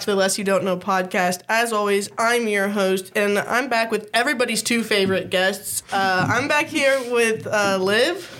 [0.00, 1.42] everyone, and welcome back to the Less You Don't Know podcast.
[1.48, 5.82] As always, I'm your host, and I'm back with everybody's two favorite guests.
[5.92, 8.34] Uh, I'm back here with uh, Liv,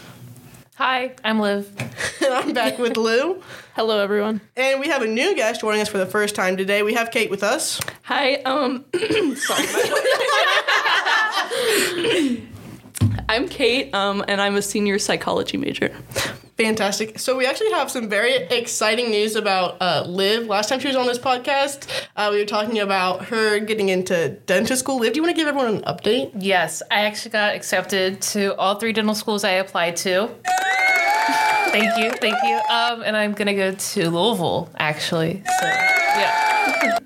[0.76, 1.68] Hi, I'm Liv.
[2.22, 3.42] and I'm back with Lou,
[3.74, 4.40] Hello, everyone.
[4.56, 6.82] and we have a new guest joining us for the first time today.
[6.82, 7.80] We have Kate with us.
[8.04, 8.84] Hi, um,
[9.36, 9.66] sorry.
[13.28, 15.94] I'm Kate, um, and I'm a senior psychology major.
[16.58, 17.20] Fantastic.
[17.20, 20.48] So we actually have some very exciting news about uh, Liv.
[20.48, 24.30] Last time she was on this podcast, uh, we were talking about her getting into
[24.46, 24.98] dental school.
[24.98, 26.32] Liv, do you want to give everyone an update?
[26.36, 30.30] Yes, I actually got accepted to all three dental schools I applied to.
[31.70, 32.56] thank you, thank you.
[32.68, 35.44] Um, and I'm gonna go to Louisville actually.
[35.60, 36.98] So yeah,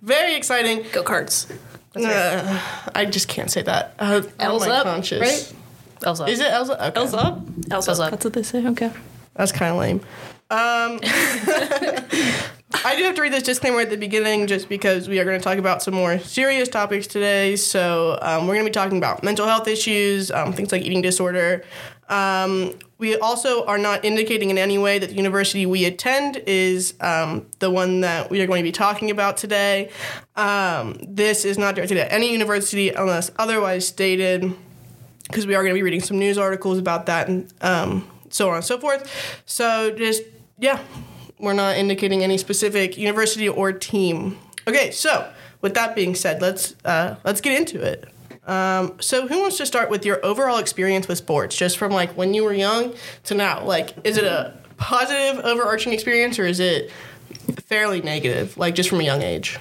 [0.00, 0.82] Very exciting.
[0.92, 1.46] Go cards.
[1.94, 2.58] Uh,
[2.94, 3.94] I just can't say that.
[3.98, 5.20] Uh, L's on my up, conscience.
[5.20, 5.54] right?
[6.04, 6.24] Elsa.
[6.26, 6.88] Is it Elsa?
[6.88, 7.00] Okay.
[7.00, 7.42] Elsa.
[7.70, 8.06] Elsa Elsa up.
[8.06, 8.10] up.
[8.10, 8.66] That's what they say.
[8.66, 8.90] Okay.
[9.34, 10.00] That's kind of lame.
[10.50, 11.00] Um,
[12.84, 15.38] I do have to read this disclaimer at the beginning just because we are going
[15.38, 17.56] to talk about some more serious topics today.
[17.56, 21.00] So, um, we're going to be talking about mental health issues, um, things like eating
[21.00, 21.64] disorder.
[22.08, 26.94] Um, we also are not indicating in any way that the university we attend is
[27.00, 29.90] um, the one that we are going to be talking about today.
[30.36, 34.54] Um, this is not directed at any university unless otherwise stated
[35.24, 38.50] because we are going to be reading some news articles about that and um, so
[38.50, 39.10] on and so forth.
[39.46, 40.22] So just
[40.58, 40.80] yeah,
[41.38, 44.38] we're not indicating any specific university or team.
[44.66, 45.30] Okay, so
[45.60, 48.08] with that being said, let's uh, let's get into it.
[48.46, 52.10] Um, so who wants to start with your overall experience with sports, just from like
[52.16, 53.64] when you were young to now?
[53.64, 56.90] Like, is it a positive, overarching experience, or is it
[57.64, 59.58] fairly negative, like just from a young age?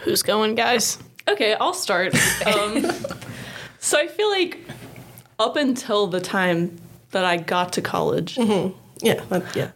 [0.00, 0.98] Who's going, guys?
[1.28, 2.14] Okay, I'll start.
[2.46, 2.86] Um,
[3.80, 4.58] so I feel like
[5.38, 6.76] up until the time
[7.10, 9.70] that I got to college, Yeah, that, yeah.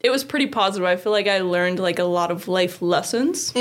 [0.00, 0.86] it was pretty positive.
[0.86, 3.52] I feel like I learned like a lot of life lessons.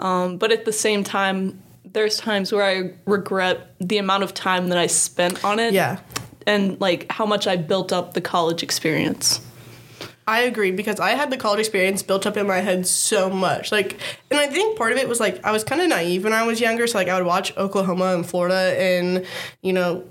[0.00, 4.68] Um, but at the same time, there's times where I regret the amount of time
[4.68, 5.72] that I spent on it.
[5.74, 6.00] yeah.
[6.46, 9.40] And like how much I built up the college experience.
[10.28, 13.72] I agree because I had the college experience built up in my head so much.
[13.72, 13.98] Like,
[14.30, 16.42] and I think part of it was like I was kind of naive when I
[16.42, 16.86] was younger.
[16.86, 19.24] So like I would watch Oklahoma and Florida and
[19.62, 20.04] you know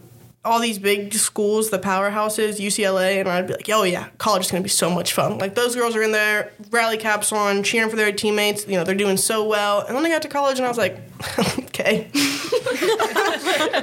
[0.45, 4.51] all these big schools, the powerhouses, UCLA, and I'd be like, oh yeah, college is
[4.51, 5.37] gonna be so much fun.
[5.37, 8.65] Like those girls are in there, rally caps on, cheering for their teammates.
[8.67, 9.85] You know they're doing so well.
[9.85, 10.97] And then I got to college and I was like,
[11.59, 12.09] okay.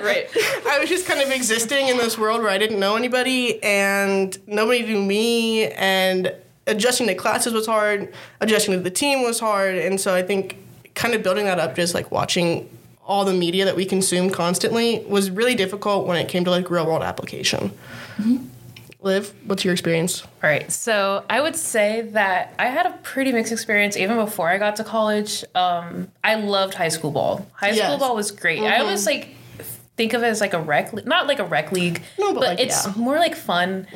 [0.03, 0.27] right.
[0.67, 4.37] I was just kind of existing in this world where I didn't know anybody and
[4.47, 6.35] nobody knew me and
[6.67, 10.57] adjusting to classes was hard, adjusting to the team was hard, and so I think
[10.95, 12.69] kind of building that up just like watching
[13.07, 16.71] all the media that we consume constantly was really difficult when it came to like
[16.71, 17.71] real world application.
[19.03, 20.23] Liv, what's your experience?
[20.23, 24.49] All right, so I would say that I had a pretty mixed experience even before
[24.49, 25.45] I got to college.
[25.55, 27.47] Um, I loved high school ball.
[27.53, 27.85] High Yes.
[27.87, 28.61] school ball was great.
[28.63, 29.29] I almost like
[29.97, 32.43] think of it as like a rec, le- not like a rec league, No, but,
[32.43, 32.93] like, it's yeah.
[32.97, 33.87] more like fun.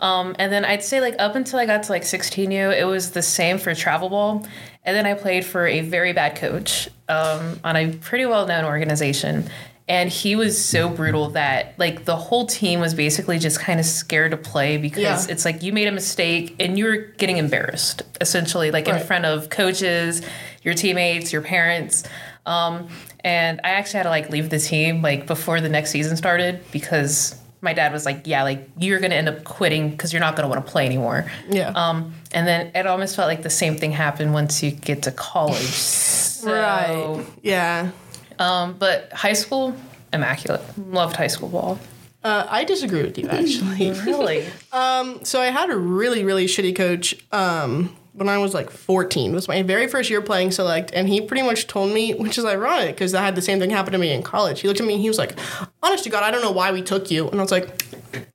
[0.00, 3.12] Um, and then I'd say like up until I got to like 16U, it was
[3.12, 4.46] the same for travel ball.
[4.84, 8.64] And then I played for a very bad coach um, on a pretty well known
[8.64, 9.48] organization.
[9.86, 13.84] And he was so brutal that like the whole team was basically just kind of
[13.84, 15.26] scared to play because Yeah.
[15.28, 19.00] it's like you made a mistake and you're getting embarrassed essentially like Right.
[19.00, 20.22] in front of coaches,
[20.62, 22.02] your teammates, your parents.
[22.46, 22.88] Um,
[23.24, 26.60] and I actually had to like leave the team like before the next season started
[26.70, 30.36] because my dad was like, "Yeah, like you're gonna end up quitting because you're not
[30.36, 31.70] gonna want to play anymore." Yeah.
[31.70, 35.10] Um, and then it almost felt like the same thing happened once you get to
[35.10, 35.72] college.
[36.44, 37.90] So, Yeah.
[38.38, 39.74] Um, but high school,
[40.12, 40.60] immaculate.
[40.76, 41.78] Loved high school ball.
[42.22, 43.90] Uh, I disagree with you actually.
[44.04, 44.44] Really?
[45.24, 49.32] So I had a really, really shitty coach um, when I was like 14.
[49.32, 52.38] It was my very first year playing select, and he pretty much told me, which
[52.38, 54.60] is ironic because I had the same thing happen to me in college.
[54.60, 55.36] He looked at me and he was like,
[55.82, 57.78] "Honest to God, I don't know why we took you," and I was like,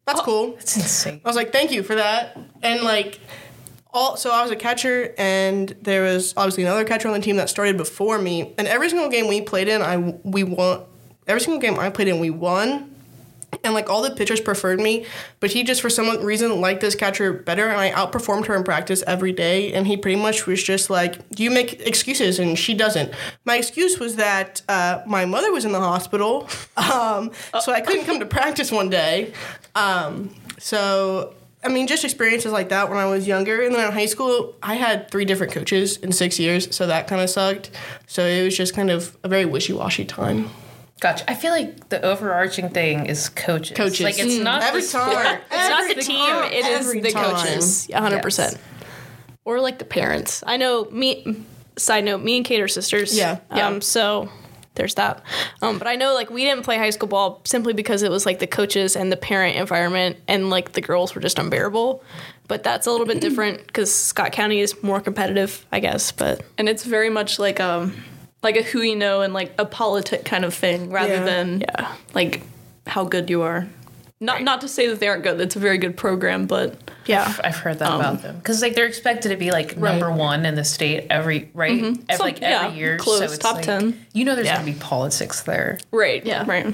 [0.06, 1.22] "That's oh, cool." It's insane.
[1.24, 3.20] I was like, "Thank you for that," and like.
[3.92, 7.38] All, so I was a catcher, and there was obviously another catcher on the team
[7.38, 8.54] that started before me.
[8.60, 10.84] And every single game we played in, I we won.
[11.26, 12.89] Every single game I played in, we won
[13.63, 15.06] and like all the pitchers preferred me,
[15.40, 18.63] but he just for some reason liked this catcher better, and I outperformed her in
[18.63, 19.74] practice every day.
[19.74, 23.13] And he pretty much was just like, "You make excuses, and she doesn't."
[23.46, 26.48] My excuse was that uh, my mother was in the hospital,
[26.78, 27.31] um,
[27.62, 29.34] so I couldn't come to practice one day.
[29.75, 31.36] Um, so.
[31.62, 33.62] I mean, just experiences like that when I was younger.
[33.63, 37.07] And then in high school, I had three different coaches in six years, so that
[37.07, 37.72] kind of sucked.
[38.07, 40.50] So it was just kind of a very wishy washy time.
[41.00, 41.30] Gotcha.
[41.30, 43.75] I feel like the overarching thing is coaches.
[43.78, 44.01] Coaches.
[44.01, 45.12] Like it's Mm, not every the time.
[45.12, 45.42] sport.
[45.51, 46.51] It's not Every the team, time.
[46.51, 47.36] it is Every the time.
[47.36, 47.88] coaches.
[47.90, 48.57] Yeah, 100%.
[49.46, 50.44] or like the parents.
[50.46, 51.44] I know me.
[51.78, 53.18] Side note: me and Kate are sisters.
[53.18, 53.40] Yeah.
[53.50, 53.57] Um.
[53.57, 53.80] Yeah.
[53.80, 54.30] So
[54.75, 55.24] there's that.
[55.62, 55.78] Um.
[55.80, 58.40] But I know like we didn't play high school ball simply because it was like
[58.40, 62.04] the coaches and the parent environment and like the girls were just unbearable.
[62.50, 66.12] But that's a little bit different because Scott County is more competitive, I guess.
[66.12, 67.94] But and it's very much like um
[68.44, 71.24] like a who you know and like a politic kind of thing rather Yeah.
[71.24, 71.96] than yeah.
[72.14, 72.42] like
[72.88, 73.68] how good you are.
[74.22, 75.40] Not not to say that they aren't good.
[75.40, 76.76] It's a very good program, but
[77.06, 77.34] Yeah.
[77.44, 80.46] I've heard that um, about them because like they're expected to be like number one
[80.46, 82.02] in the state every right mm-hmm.
[82.10, 82.98] every, Some- like yeah, every year.
[82.98, 84.06] close, so it's top like, 10.
[84.14, 84.58] You know, there's Yeah.
[84.60, 85.80] gonna be politics there.
[85.92, 86.44] right, Yeah.
[86.48, 86.74] right.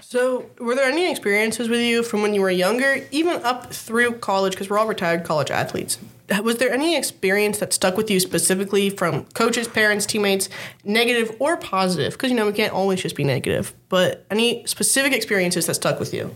[0.00, 4.12] So, were there any experiences with you from when you were younger, even up through
[4.14, 4.54] college?
[4.54, 5.98] Because we're all retired college athletes.
[6.42, 10.48] Was there any experience that stuck with you specifically from coaches, parents, teammates,
[10.84, 12.12] negative or positive?
[12.12, 13.72] Because you know we can't always just be negative.
[13.88, 16.34] But any specific experiences that stuck with you?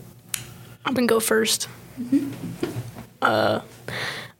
[0.85, 1.67] I'm gonna go 1st
[3.21, 3.61] Uh,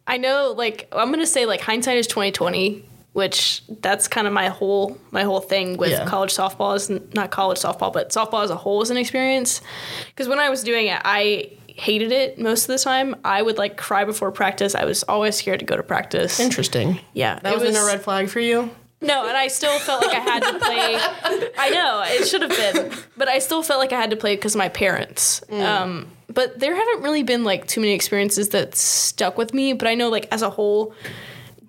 [0.08, 2.84] I know, like I'm gonna say, like hindsight is 2020,
[3.14, 6.06] which that's kind of my whole my whole thing with Yeah.
[6.06, 9.62] college softball is not college softball, but softball as a whole is an experience.
[10.08, 13.16] Because when I was doing it, I hated it most of the time.
[13.26, 14.76] I would like cry before practice.
[14.76, 16.40] I was always scared to go to practice.
[16.40, 17.00] Interesting.
[17.14, 18.70] Yeah, That wasn't a red flag for you.
[19.02, 21.50] no, and I still felt like I had to play.
[21.58, 24.36] I know it should have been, but I still felt like I had to play
[24.36, 25.44] because of my parents.
[25.52, 29.74] Um, but there haven't really been like too many experiences that stuck with me.
[29.74, 30.94] But I know like as a whole,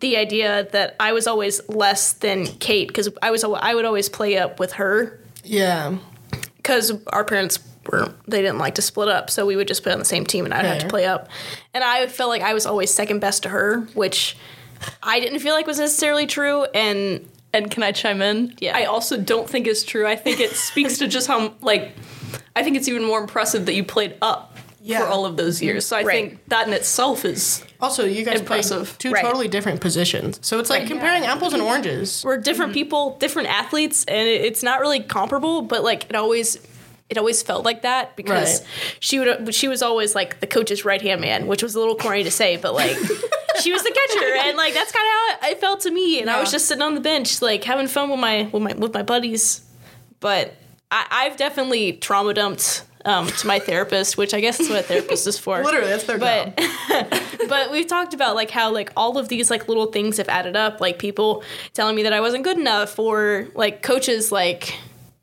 [0.01, 4.09] the idea that I was always less than Kate because I was I would always
[4.09, 5.97] play up with her Yeah.
[6.57, 7.59] because our parents
[7.89, 10.25] were they didn't like to split up, so we would just play on the same
[10.27, 11.29] team, and I'd have to play up.
[11.73, 14.37] And I felt like I was always second best to her, which
[15.03, 16.65] I didn't feel like was necessarily true.
[16.75, 18.55] And And can I chime in?
[18.61, 18.77] Yeah.
[18.77, 20.07] I also don't think it's true.
[20.09, 21.93] I think it speaks to just how like
[22.57, 24.99] I think it's even more impressive that you played up Yeah.
[25.01, 25.87] for all of those years.
[25.87, 26.15] So I Right.
[26.31, 28.97] think that in itself is Also, you guys played Impressive.
[28.99, 29.23] two Right.
[29.25, 30.89] totally different positions, so it's like Right.
[30.89, 32.23] comparing apples and oranges.
[32.25, 32.81] we're different mm-hmm.
[32.81, 35.63] people, different athletes, and it, it's not really comparable.
[35.63, 36.59] But like it always,
[37.11, 38.69] it always felt like that because Right.
[39.01, 41.97] she would, she was always like the coach's right hand man, which was a little
[41.97, 42.97] corny to say, but like
[43.61, 46.21] she was the catcher, and like that's kind of how it felt to me.
[46.21, 48.73] And I was just sitting on the bench, like having fun with my with my
[48.75, 49.61] with my buddies.
[50.21, 50.55] But
[50.91, 52.85] I, I've definitely trauma dumped.
[53.07, 55.63] Um, to my therapist, which I guess is what a therapist is for.
[55.63, 57.11] Literally, that's their But job.
[57.51, 60.57] but we've talked about like how like all of these like little things have added
[60.57, 61.43] up like people
[61.75, 64.75] telling me that i wasn't good enough or like coaches like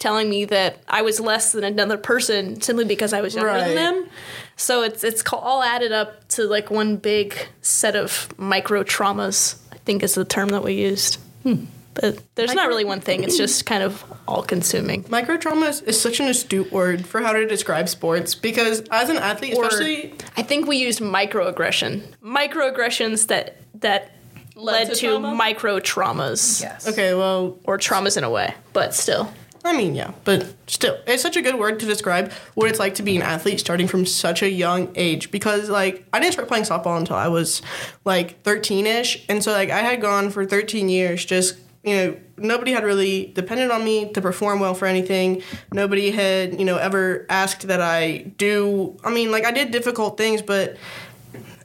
[0.02, 3.68] telling me that i was less than another person simply because i was younger Right.
[3.68, 4.10] than them
[4.58, 9.78] so it's it's all added up to like one big set of micro traumas i
[9.78, 11.66] think is the term that we used hmm.
[11.94, 16.02] but there's not really one thing it's just kind of all consuming Microtrauma is, is
[16.02, 20.14] such an astute word for how to describe sports because as an athlete, Or- especially
[20.38, 22.02] I think we used microaggression.
[22.24, 24.12] Microaggressions that that
[24.56, 25.36] led, to to, trauma?
[25.36, 26.62] micro traumas.
[26.62, 26.88] Yes.
[26.88, 29.34] okay, well, Or traumas in a way, but still.
[29.64, 32.96] I mean, yeah, but still, it's such a good word to describe what it's like
[32.96, 35.30] to be an athlete starting from such a young age.
[35.30, 37.62] Because, like, I didn't start playing softball until I was
[38.04, 39.24] like 13 ish.
[39.30, 43.28] And so, like, I had gone for 13 years just, you know, nobody had really
[43.36, 45.44] depended on me to perform well for anything.
[45.72, 48.98] Nobody had, you know, ever asked that I do.
[49.04, 50.78] I mean, like, I did difficult things, but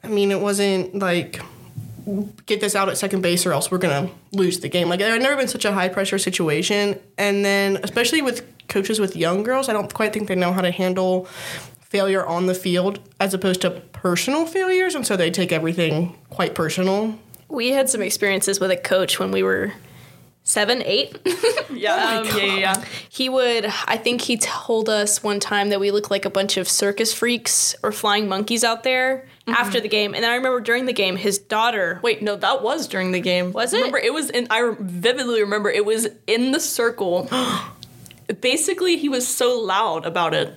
[0.04, 1.40] I mean, it wasn't like
[2.46, 4.88] get this out at second base or else we're gonna lose the game.
[4.88, 9.00] Like there had never been such a high pressure situation, and then especially with coaches
[9.00, 11.26] with young girls, I don't quite think they know how to handle
[11.80, 16.54] failure on the field as opposed to personal failures, and so they take everything quite
[16.54, 17.18] personal.
[17.48, 19.72] We had some experiences with a coach when we were
[20.46, 21.18] seven, eight.
[21.70, 22.84] yeah, um, yeah, yeah, yeah.
[23.10, 26.56] he would, I think he told us one time that we looked like a bunch
[26.56, 30.14] of circus freaks or flying monkeys out there after the game.
[30.14, 32.00] And then I remember during the game, his daughter.
[32.02, 33.52] Wait, no, that was during the game.
[33.52, 33.78] Was it?
[33.78, 34.46] Remember, it was in.
[34.48, 37.28] I vividly remember it was in the circle.
[38.40, 40.54] Basically, he was so loud about it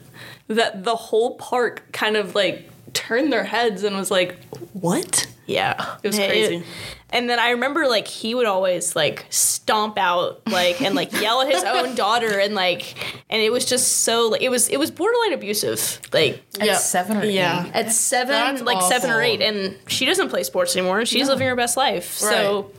[0.48, 4.44] that the whole park kind of like turned their heads and was like,
[4.74, 5.96] "What?" Yeah.
[6.04, 6.64] It was crazy.
[7.10, 11.42] and then I remember like he would always like stomp out like and like yell
[11.42, 12.96] at his own daughter and like
[13.30, 16.76] and it was just so like it was it was borderline abusive like At Yeah.
[16.76, 17.66] seven or Yeah.
[17.66, 17.72] eight.
[17.74, 21.48] at seven That's like seven or eight and she doesn't play sports anymore she's living
[21.48, 22.72] her best life so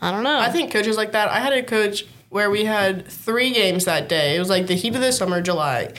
[0.00, 1.28] I don't know I think coaches like that.
[1.28, 4.36] I had a coach where we had three games that day.
[4.36, 5.92] It was like the heat of the summer, July,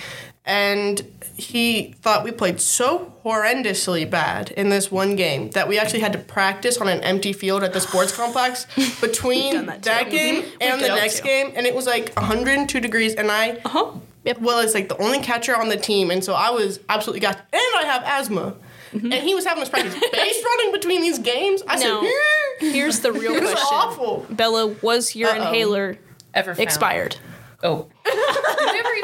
[0.46, 1.01] and
[1.38, 6.14] he thought we played so horrendously bad in this one game that we actually had
[6.14, 8.66] to practice on an empty field at the sports complex
[9.02, 10.12] between that, that too.
[10.12, 11.24] game and the next too.
[11.26, 13.60] game, and it was like 102 degrees, and I.
[13.66, 13.92] Huh?
[14.40, 17.38] Well, it's like the only catcher on the team, and so I was absolutely got,
[17.38, 18.56] and I have asthma.
[18.94, 21.64] and he was having us practice base running between these games.
[21.68, 22.02] I No.
[22.04, 22.12] said,
[22.60, 23.58] "Hmm, Here's the real question.
[23.72, 24.26] awful.
[24.30, 25.36] Bella, was your Uh-oh.
[25.48, 25.98] inhaler
[26.34, 26.60] Ever found.
[26.64, 27.16] expired?
[27.64, 27.88] Oh.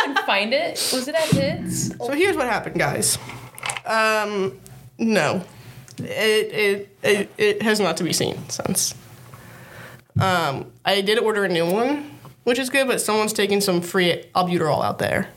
[0.08, 0.90] Did we ever even find it?
[0.94, 1.96] Was it at his?
[1.98, 3.18] So here's what happened, guys.
[3.86, 4.58] Um,
[4.98, 5.44] no,
[6.00, 8.96] it it it, it has not to be seen since.
[10.20, 12.10] Um, I did order a new one,
[12.44, 15.30] which is good, but someone's taking some free albuterol out there,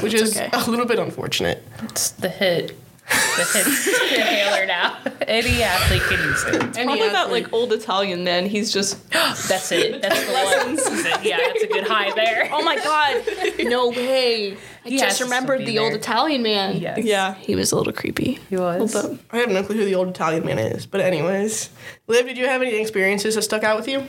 [0.00, 0.48] which That's is okay.
[0.52, 1.62] a little bit unfortunate.
[1.82, 2.76] It's the hit.
[3.08, 3.44] The
[4.10, 4.98] hit inhaler now.
[5.28, 6.76] Any athlete can use it.
[6.76, 8.46] Any Probably that like old Italian man.
[8.46, 10.02] He's just That's it.
[10.02, 11.22] That's the one.
[11.24, 12.48] Yeah, that's a good high there.
[12.52, 13.24] Oh my god.
[13.68, 14.56] No way.
[14.84, 15.92] I He just remembered be the old.
[15.92, 16.76] Italian man.
[16.76, 16.98] Yes.
[17.02, 17.34] yeah.
[17.34, 18.38] He was a little creepy.
[18.50, 18.92] He was.
[18.92, 19.20] Hold up.
[19.30, 21.70] I have no clue who the old Italian man is, but anyways,
[22.06, 24.04] Liv, did you have any experiences that stuck out with you?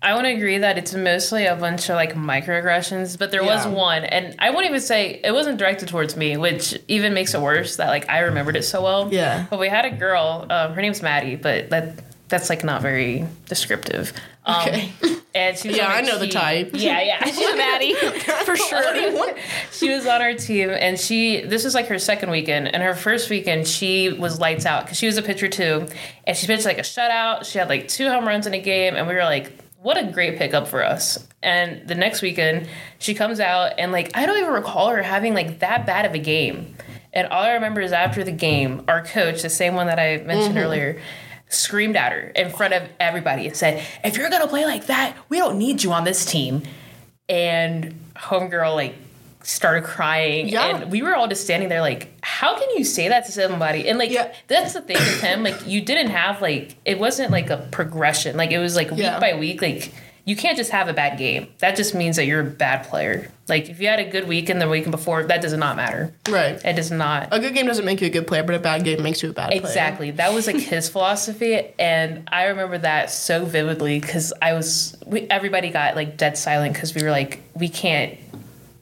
[0.00, 3.66] I want to agree that it's mostly a bunch of like microaggressions, but there was
[3.66, 7.40] one, and I won't even say it wasn't directed towards me, which even makes it
[7.40, 9.08] worse that like I remembered it so well.
[9.12, 9.46] Yeah.
[9.50, 13.24] But we had a girl, um, her name's Maddie, but that that's like not very
[13.46, 14.12] descriptive.
[14.44, 14.92] Um, Okay.
[15.34, 16.70] And she was Yeah, I know the type.
[16.72, 17.24] Yeah, yeah.
[17.26, 17.94] She's Maddie.
[18.44, 19.34] For sure.
[19.70, 22.94] she was on our team and she this was like her second weekend and her
[22.94, 25.86] first weekend she was lights out because she was a pitcher too
[26.24, 28.96] and she pitched like a shutout she had like two home runs in a game
[28.96, 29.52] and we were like
[29.88, 31.26] what a great pickup for us.
[31.42, 32.68] And the next weekend
[32.98, 36.12] she comes out and like i don't even recall her having like that bad of
[36.12, 36.76] a game.
[37.14, 40.18] And all i remember is after the game our coach the same one that i
[40.18, 40.58] mentioned mm-hmm.
[40.58, 41.00] earlier
[41.48, 45.16] screamed at her in front of everybody and said if you're gonna play like that
[45.30, 46.64] we don't need you on this team.
[47.30, 48.94] And homegirl like
[49.42, 50.76] started crying Yeah.
[50.82, 53.88] and we were all just standing there like how can you say that to somebody
[53.88, 54.32] and like Yeah.
[54.48, 58.36] that's the thing with him like you didn't have like it wasn't like a progression
[58.36, 59.18] like it was like week Yeah.
[59.20, 59.92] by week like
[60.24, 63.30] you can't just have a bad game that just means that you're a bad player
[63.48, 66.12] like if you had a good week weekend the weekend before that does not matter
[66.28, 66.62] Right.
[66.62, 68.84] it does not A good game doesn't make you a good player, but a bad
[68.84, 69.60] game makes you a bad player.
[69.62, 70.10] Exactly.
[70.10, 74.94] That was like his philosophy, and I remember that so vividly because I was.
[75.06, 78.18] We, everybody got like dead silent because we were like, we can't,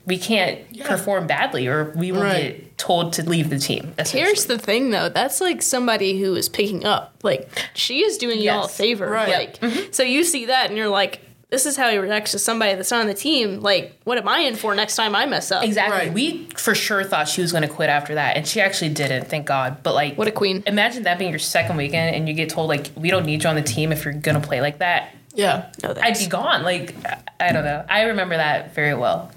[0.06, 2.58] we can't perform badly, or we will Right.
[2.58, 3.92] get told to leave the team.
[4.06, 7.14] Here's the thing though, that's like somebody who is picking up.
[7.22, 9.08] Like she is doing y'all a favor.
[9.08, 9.28] Right.
[9.28, 9.92] Like mm-hmm.
[9.92, 11.20] so you see that and you're like,
[11.50, 13.60] this is how he reacts to somebody that's not on the team.
[13.60, 15.62] Like, what am I in for next time I mess up?
[15.62, 15.98] Exactly.
[16.06, 16.12] Right.
[16.12, 19.28] We for sure thought she was going to quit after that, and she actually didn't.
[19.28, 19.82] Thank God.
[19.84, 20.64] But like, What a queen.
[20.66, 23.48] Imagine that being your second weekend, and you get told like, we don't need you
[23.48, 25.14] on the team if you're going to play like that.
[25.34, 25.70] Yeah.
[25.84, 26.64] No, I'd be gone.
[26.64, 27.84] Like, I- I don't know.
[27.88, 29.30] I remember that very well.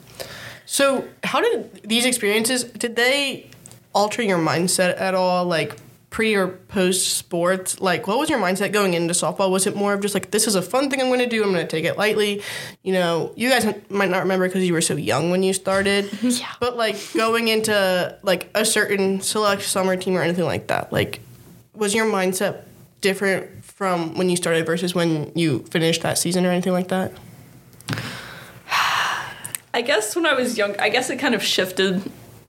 [0.71, 3.49] So, how did these experiences did they
[3.91, 5.45] alter your mindset at all?
[5.45, 5.75] Like
[6.11, 7.81] pre or post sports?
[7.81, 9.49] Like, what was your mindset going into softball?
[9.49, 11.43] Was it more of just like this is a fun thing I'm going to do?
[11.43, 12.43] I'm going to take it lightly.
[12.83, 16.07] You know, you guys might not remember because you were so young when you started.
[16.21, 16.53] Yeah.
[16.59, 21.19] But like going into like a certain select summer team or anything like that, like
[21.73, 22.61] was your mindset
[23.01, 27.11] different from when you started versus when you finished that season or anything like that?
[29.73, 32.01] I guess when I was young, I guess it kind of shifted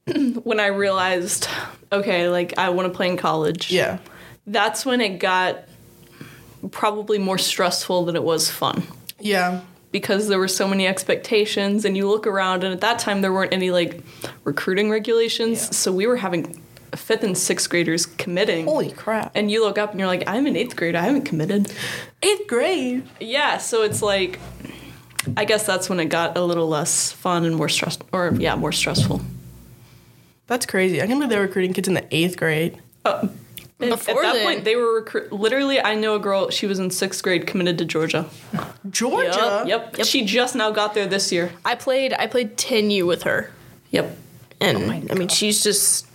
[0.43, 1.49] when I realized,
[1.93, 3.71] okay, like I want to play in college.
[3.71, 3.99] Yeah.
[4.47, 5.59] That's when it got
[6.71, 8.83] probably more stressful than it was fun
[9.19, 9.61] Yeah.
[9.93, 13.33] because there were so many expectations and you look around and at that time there
[13.33, 14.03] weren't any like
[14.45, 16.61] recruiting regulations, so we were having
[16.95, 18.65] fifth and sixth graders committing.
[18.67, 19.31] Holy crap.
[19.35, 21.73] and you look up and you're like, I'm in eighth grade, I haven't committed.
[22.23, 23.05] Eighth grade.
[23.21, 24.39] Yeah, so it's like,
[25.37, 28.55] I guess that's when it got a little less fun and more stress, or yeah,
[28.55, 29.21] more stressful.
[30.47, 31.01] That's crazy.
[31.03, 32.81] I can't believe they were recruiting kids in the eighth grade.
[33.05, 33.29] Uh,
[33.81, 35.81] at- Before at that then- point, they were recru- literally.
[35.81, 36.51] I know a girl.
[36.51, 38.27] She was in sixth grade, committed to Georgia.
[38.91, 39.65] Georgia.
[39.67, 40.07] Yep, yep.
[40.07, 41.53] She just now got there this year.
[41.65, 43.51] I played I played 10U with her.
[43.91, 44.17] Yep.
[44.61, 46.07] And I mean she's just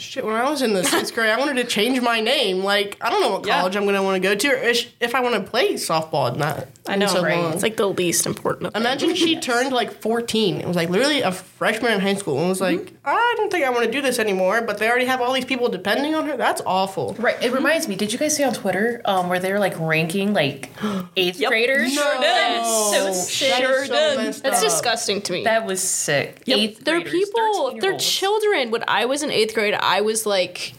[0.00, 2.64] Shit, when I was in the sixth grade, I wanted to change my name.
[2.64, 3.58] Like, I don't know what Yeah.
[3.58, 5.74] college I'm going to want to go to, or if if I want to play
[5.74, 6.68] softball in that.
[6.88, 7.36] I know, so right?
[7.38, 7.52] long.
[7.52, 8.72] it's like the least important.
[8.72, 8.80] thing.
[8.80, 10.60] Imagine she turned like 14.
[10.60, 13.64] It was like literally a freshman in high school and was like, I don't think
[13.64, 16.26] I want to do this anymore, but they already have all these people depending on
[16.26, 16.36] her.
[16.36, 17.14] That's awful.
[17.18, 17.40] Right.
[17.42, 17.94] It reminds me.
[17.96, 20.70] Did you guys see on Twitter um, where they were like ranking like
[21.16, 21.50] eighth Yep.
[21.50, 21.92] graders?
[21.92, 22.22] Sure did.
[22.22, 23.52] That's so sick.
[23.52, 24.16] is Sure so did.
[24.16, 24.64] messed That's up.
[24.64, 25.44] disgusting to me.
[25.44, 26.42] That was sick.
[26.46, 28.70] Eighth they're graders, people, they're children.
[28.70, 30.74] When I was in eighth grade, I was like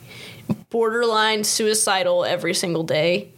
[0.69, 3.31] borderline suicidal every single day.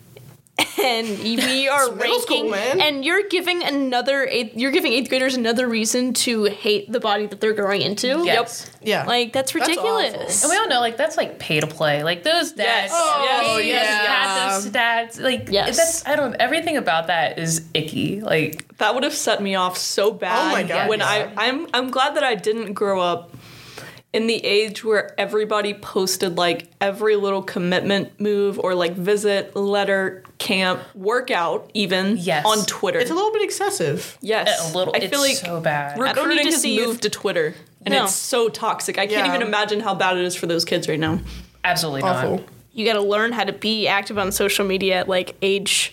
[0.84, 2.80] And we are It's middle school, ranking, man.
[2.82, 7.26] and you're giving another eighth, you're giving eighth graders another reason to hate the body
[7.26, 8.24] that they're growing into.
[8.24, 8.70] Yes.
[8.84, 9.06] Yeah.
[9.06, 10.44] Like that's That's ridiculous.
[10.44, 12.04] And we all know, like, that's like pay to play.
[12.04, 12.92] Like, those dads.
[12.96, 13.46] Oh, yes.
[13.48, 13.84] Oh, they yeah.
[13.84, 15.20] had those stats.
[15.24, 15.76] Like, Yes.
[15.78, 16.38] that's, I don't, know.
[16.40, 18.22] everything about that is icky.
[18.22, 20.50] Like, That would have set me off so bad.
[20.50, 21.32] Oh my God, When yeah.
[21.36, 23.32] I, I'm, I'm glad that I didn't grow up
[24.14, 30.24] in the age where everybody posted like every little commitment move or like visit, letter,
[30.38, 32.46] camp, workout, even Yes.
[32.46, 33.00] on Twitter.
[33.00, 34.18] It's a little bit excessive.
[34.22, 34.94] yes, A little.
[34.96, 35.96] I it's feel like so bad.
[35.98, 37.56] don't recruiting to has moved to Twitter,
[37.86, 38.04] and No.
[38.04, 38.98] it's so toxic.
[39.00, 39.34] I can't Yeah.
[39.36, 41.20] even imagine how bad it is for those kids right now.
[41.64, 42.32] Absolutely Awful.
[42.38, 42.44] not.
[42.74, 45.92] You got to learn how to be active on social media at like age,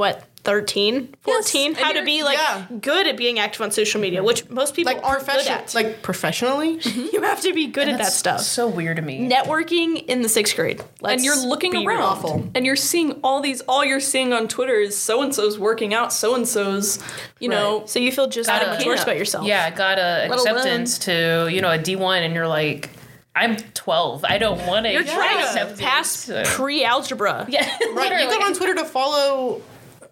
[0.00, 1.66] what, 13, 14?
[1.68, 2.66] and how to be like yeah.
[2.80, 5.74] good at being active on social media, which most people Like aren't good at.
[5.74, 6.80] like professionally.
[7.12, 8.40] you have to be good at that stuff.
[8.40, 9.28] So weird to me.
[9.28, 10.82] Networking in the sixth grade.
[11.02, 12.50] Let's and you're looking be around awful.
[12.54, 15.92] and you're seeing all these all you're seeing on twitter is so and so's working
[15.92, 16.98] out so and so's
[17.38, 19.44] you know So you feel just Gotta- that much about yourself.
[19.46, 22.88] Yeah, got a Let alone- acceptance to you know a D one, and you're like,
[23.36, 24.24] I'm 12.
[24.24, 24.92] I don't want to.
[24.92, 27.46] You're trying to pass pre-algebra.
[27.48, 27.60] Yeah,
[27.92, 28.22] Right.
[28.22, 29.60] You go on Twitter to follow.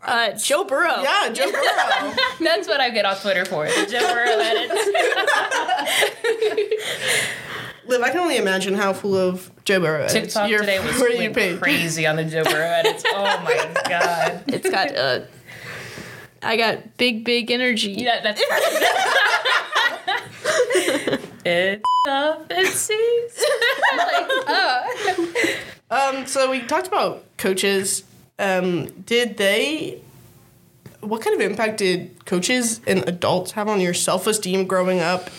[0.02, 1.02] Uh, Joe Burrow.
[1.02, 2.12] Yeah, Joe Burrow.
[2.40, 3.67] That's what I get on Twitter for.
[3.67, 4.75] The Joe Burrow edits.
[7.87, 10.12] Liv, I can only imagine how full of Joe Burrow is.
[10.12, 11.59] TikTok You're- today was where you went paid.
[11.61, 13.02] crazy on the Joe Burrow edits.
[13.07, 14.43] Oh my god.
[14.49, 15.21] It's got uh
[16.43, 17.93] I got big, big energy.
[17.93, 18.43] Yeah, that's.
[18.47, 18.85] Perfect.
[21.45, 23.45] It's up and sees.
[25.90, 28.05] Um, so we talked about coaches.
[28.38, 30.00] Um, did they?
[31.00, 35.30] What kind of impact did coaches and adults have on your self esteem growing up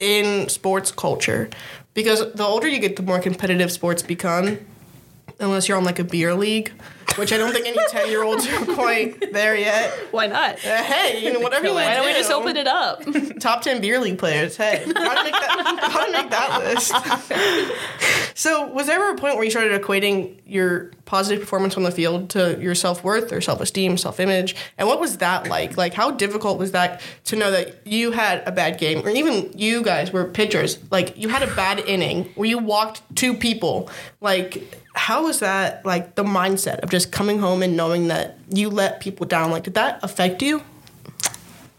[0.00, 1.50] in sports culture?
[1.94, 4.58] Because the older you get, the more competitive sports become.
[5.40, 6.72] Unless you're on like a beer league,
[7.16, 9.92] which I don't think any ten year olds are quite there yet.
[10.10, 10.54] Why not?
[10.64, 12.08] Uh, hey, you know whatever you want Why don't do.
[12.08, 13.02] we just open it up?
[13.40, 14.56] top 10 beer league players.
[14.56, 16.92] Hey, how to make that, how to make that list.
[18.34, 21.90] so, was there ever a point where you started equating your positive performance on the
[21.90, 24.56] field to your self worth or self esteem, self image?
[24.76, 25.76] And what was that like?
[25.76, 29.50] Like, how difficult was that to know that you had a bad game, or even
[29.56, 33.90] you guys were pitchers, like, you had a bad inning where you walked two people?
[34.20, 38.70] Like, how was that, like, the mindset of just coming home and knowing that you
[38.70, 39.50] let people down?
[39.50, 40.62] Like, did that affect you?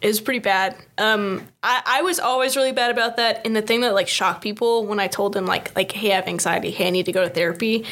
[0.01, 0.77] It was pretty bad.
[0.97, 3.45] Um, I, I was always really bad about that.
[3.45, 6.15] And the thing that like shocked people when I told them like like hey I
[6.15, 7.83] have anxiety, hey I need to go to therapy,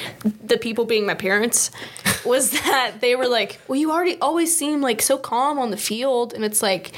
[0.41, 1.69] the people being my parents,
[2.25, 5.77] was that they were like, well you already always seem like so calm on the
[5.77, 6.93] field, and it's like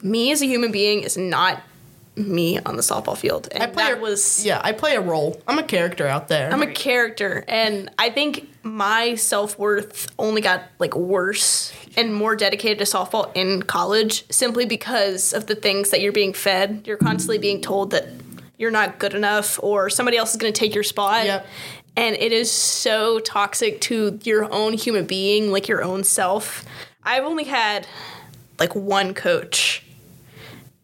[0.00, 1.60] me as a human being is not
[2.16, 3.48] me on the softball field.
[3.52, 4.60] And I play that a, was yeah.
[4.64, 5.40] I play a role.
[5.46, 6.50] I'm a character out there.
[6.52, 12.34] I'm a character, and I think my self worth only got like worse and more
[12.34, 16.82] dedicated to softball in college simply because of the things that you're being fed.
[16.86, 18.08] You're constantly being told that
[18.58, 21.26] you're not good enough or somebody else is going to take your spot.
[21.26, 21.46] Yep.
[21.96, 26.64] And it is so toxic to your own human being, like your own self.
[27.02, 27.86] I've only had
[28.58, 29.85] like one coach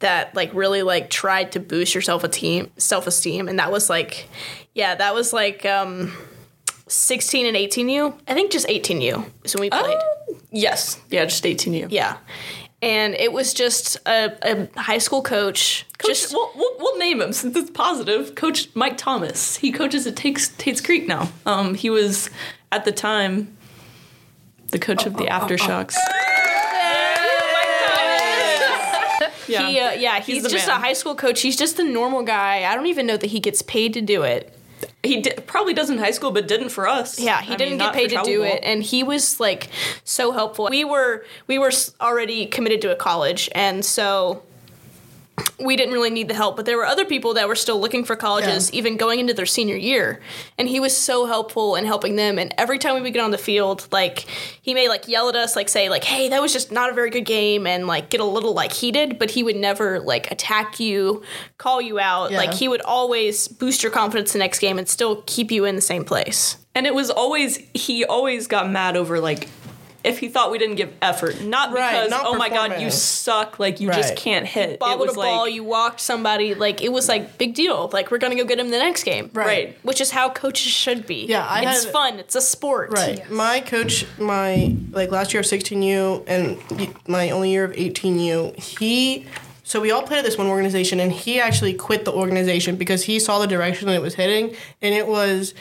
[0.03, 3.89] that like really like tried to boost your self esteem self esteem and that was
[3.89, 4.29] like
[4.75, 6.13] yeah that was like um
[6.87, 9.97] 16 and 18u i think just 18u is when we played
[10.51, 12.19] yes yeah just 18 u yeah
[12.83, 17.21] and it was just a, a high school coach, Coach, just we'll, we'll, we'll name
[17.21, 18.35] him since it's positive.
[18.35, 19.57] Coach Mike Thomas.
[19.57, 21.31] He coaches at Tates, Tates Creek now.
[21.47, 22.29] Um, he was
[22.73, 23.57] at the time
[24.73, 25.95] the coach of the Aftershocks.
[29.49, 29.67] Yeah.
[29.67, 30.77] he uh, yeah he's, the just man.
[30.77, 33.41] a high school coach he's just a normal guy i don't even know that he
[33.41, 34.53] gets paid to do it
[35.03, 37.19] he did, probably does in high school, but didn't for us.
[37.19, 39.69] Yeah, he I didn't mean, get paid to do it, and he was like
[40.05, 40.69] so helpful.
[40.71, 44.43] We were we were already committed to a college, and so
[45.59, 46.57] we didn't really need the help.
[46.57, 48.79] But there were other people that were still looking for colleges, Yeah.
[48.79, 50.21] even going into their senior year,
[50.59, 52.39] and he was so helpful in helping them.
[52.39, 54.27] And every time we would get on the field, like
[54.61, 56.95] he may like yell at us, like say like, "Hey, that was just not a
[56.95, 60.31] very good game," and like get a little like heated, but he would never like
[60.31, 61.23] attack you,
[61.59, 62.31] call you out.
[62.31, 62.39] Yeah.
[62.39, 65.77] Like he would always boost your confidence the next game and still keep you in
[65.77, 66.57] the same place.
[66.75, 69.49] And it was always he always got mad over like
[70.05, 72.91] if he thought we didn't give effort, not Right, because not oh my god you
[72.91, 73.97] suck, like you Right.
[73.97, 74.71] just can't hit.
[74.71, 77.89] it bobbled was a ball, like you walked somebody, like it was like big deal.
[77.93, 79.77] Like we're gonna go get him the next game, Right.
[79.83, 81.27] Which is how coaches should be.
[81.27, 82.19] Yeah, I it's had- fun.
[82.19, 82.91] It's a sport.
[82.93, 83.31] Right.
[83.31, 86.59] My coach, my like last year of 16U and
[87.07, 89.27] my only year of 18U, he.
[89.65, 93.05] So we all played at this one organization, and he actually quit the organization because
[93.05, 95.55] he saw the direction that it was heading, and it was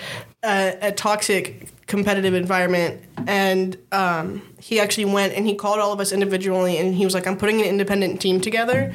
[0.43, 3.01] a, a toxic competitive environment.
[3.27, 7.13] And um, he actually went and he called all of us individually, and he was
[7.13, 8.93] like, "I'm putting an independent team together."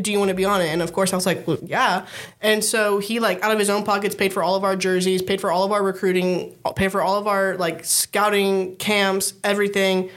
[0.00, 0.66] do you want to be on it?
[0.66, 2.06] And of course, I was like, well, yeah.
[2.40, 5.22] And so he like out of his own pockets paid for all of our jerseys,
[5.22, 10.10] paid for all of our recruiting, paid for all of our like scouting camps, everything.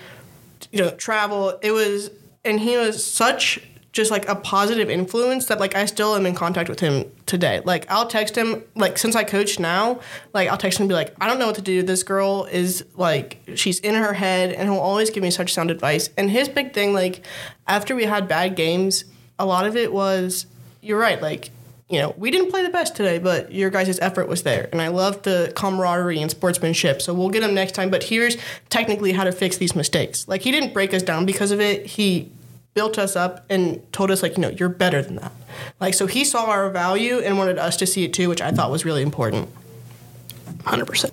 [0.71, 1.57] You know, travel.
[1.61, 2.11] It was,
[2.43, 3.61] and he was such
[3.91, 7.62] just like a positive influence that like I still am in contact with him today.
[7.65, 9.99] Like I'll text him like since I coach now,
[10.34, 11.82] like I'll text him and be like, I don't know what to do.
[11.82, 15.71] This girl is like she's in her head and he'll always give me such sound
[15.71, 16.10] advice.
[16.17, 17.25] And his big thing, like
[17.67, 19.06] after we had bad games,
[19.39, 20.45] a lot of it was
[20.82, 21.49] you're right, like
[21.89, 24.69] you know, we didn't play the best today, but your guys' effort was there.
[24.71, 27.02] And I love the camaraderie and sportsmanship.
[27.02, 27.89] So we'll get him next time.
[27.89, 28.38] But here's
[28.69, 30.28] technically how to fix these mistakes.
[30.28, 31.88] Like, he didn't break us down because of it.
[31.88, 32.32] He
[32.73, 35.32] built us up and told us, like, you know, you're better than that.
[35.79, 38.51] Like, so he saw our value and wanted us to see it too, which I
[38.51, 39.49] thought was really important.
[40.60, 41.12] 100%.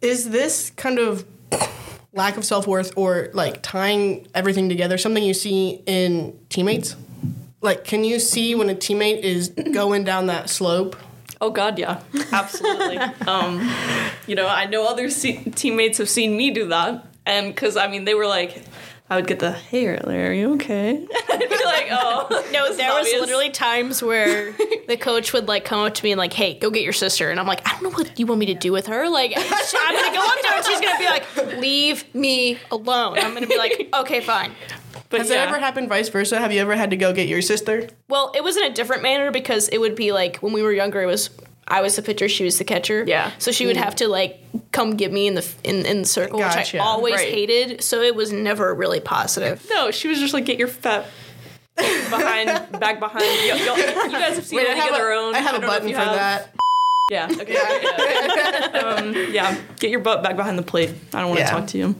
[0.00, 1.24] Is this kind of
[2.12, 6.96] lack of self worth or like tying everything together something you see in teammates?
[7.60, 10.96] Like, can you see when a teammate is going down that slope?
[11.42, 12.96] Oh God, yeah, absolutely.
[13.26, 13.70] um,
[14.26, 17.88] you know, I know other se- teammates have seen me do that, and because I
[17.88, 18.62] mean, they were like,
[19.10, 20.92] I would get the, "Hey, Riley, are you okay?"
[21.28, 24.52] I'd be like, "Oh, No, this is there was obvious." literally times where
[24.86, 27.28] the coach would like come up to me and like, "Hey, go get your sister,"
[27.30, 29.08] and I'm like, "I don't know what you want me to do with her.
[29.08, 33.18] Like, I'm gonna go up to her and she's gonna be like, leave me alone.'
[33.18, 34.52] I'm gonna be like, okay, fine."
[35.08, 35.42] But Has yeah.
[35.42, 36.38] it ever happened vice versa?
[36.38, 37.88] Have you ever had to go get your sister?
[38.08, 40.70] Well, it was in a different manner because it would be like when we were
[40.72, 41.30] younger, it was
[41.70, 43.04] I was the pitcher, she was the catcher.
[43.06, 43.30] Yeah.
[43.38, 44.40] So she would have to like
[44.72, 47.32] come get me in the in, in the circle, which I always Right.
[47.32, 47.82] hated.
[47.82, 49.64] So it was never really positive.
[49.70, 51.06] No, she was just like, "Get your fat."
[51.76, 52.46] behind
[52.78, 55.16] back behind you, you, you guys have seen Wait, I League have, of Their a,
[55.18, 56.14] Own I have a don't know if button for have.
[56.14, 56.54] that.
[57.10, 61.44] yeah okay um, yeah get your butt back behind the plate I don't want to
[61.46, 61.50] Yeah.
[61.50, 61.94] talk to you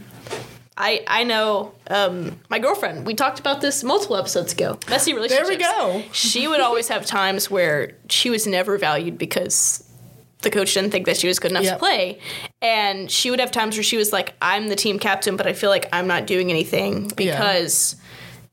[0.77, 3.07] I I know um, my girlfriend.
[3.07, 4.79] We talked about this multiple episodes ago.
[4.89, 5.49] Messy relationships.
[5.49, 6.03] There we go.
[6.13, 9.85] She would always have times where she was never valued because
[10.43, 11.75] the coach didn't think that she was good enough Yep.
[11.75, 12.19] to play,
[12.63, 15.53] and she would have times where she was like, "I'm the team captain, but I
[15.53, 17.97] feel like I'm not doing anything because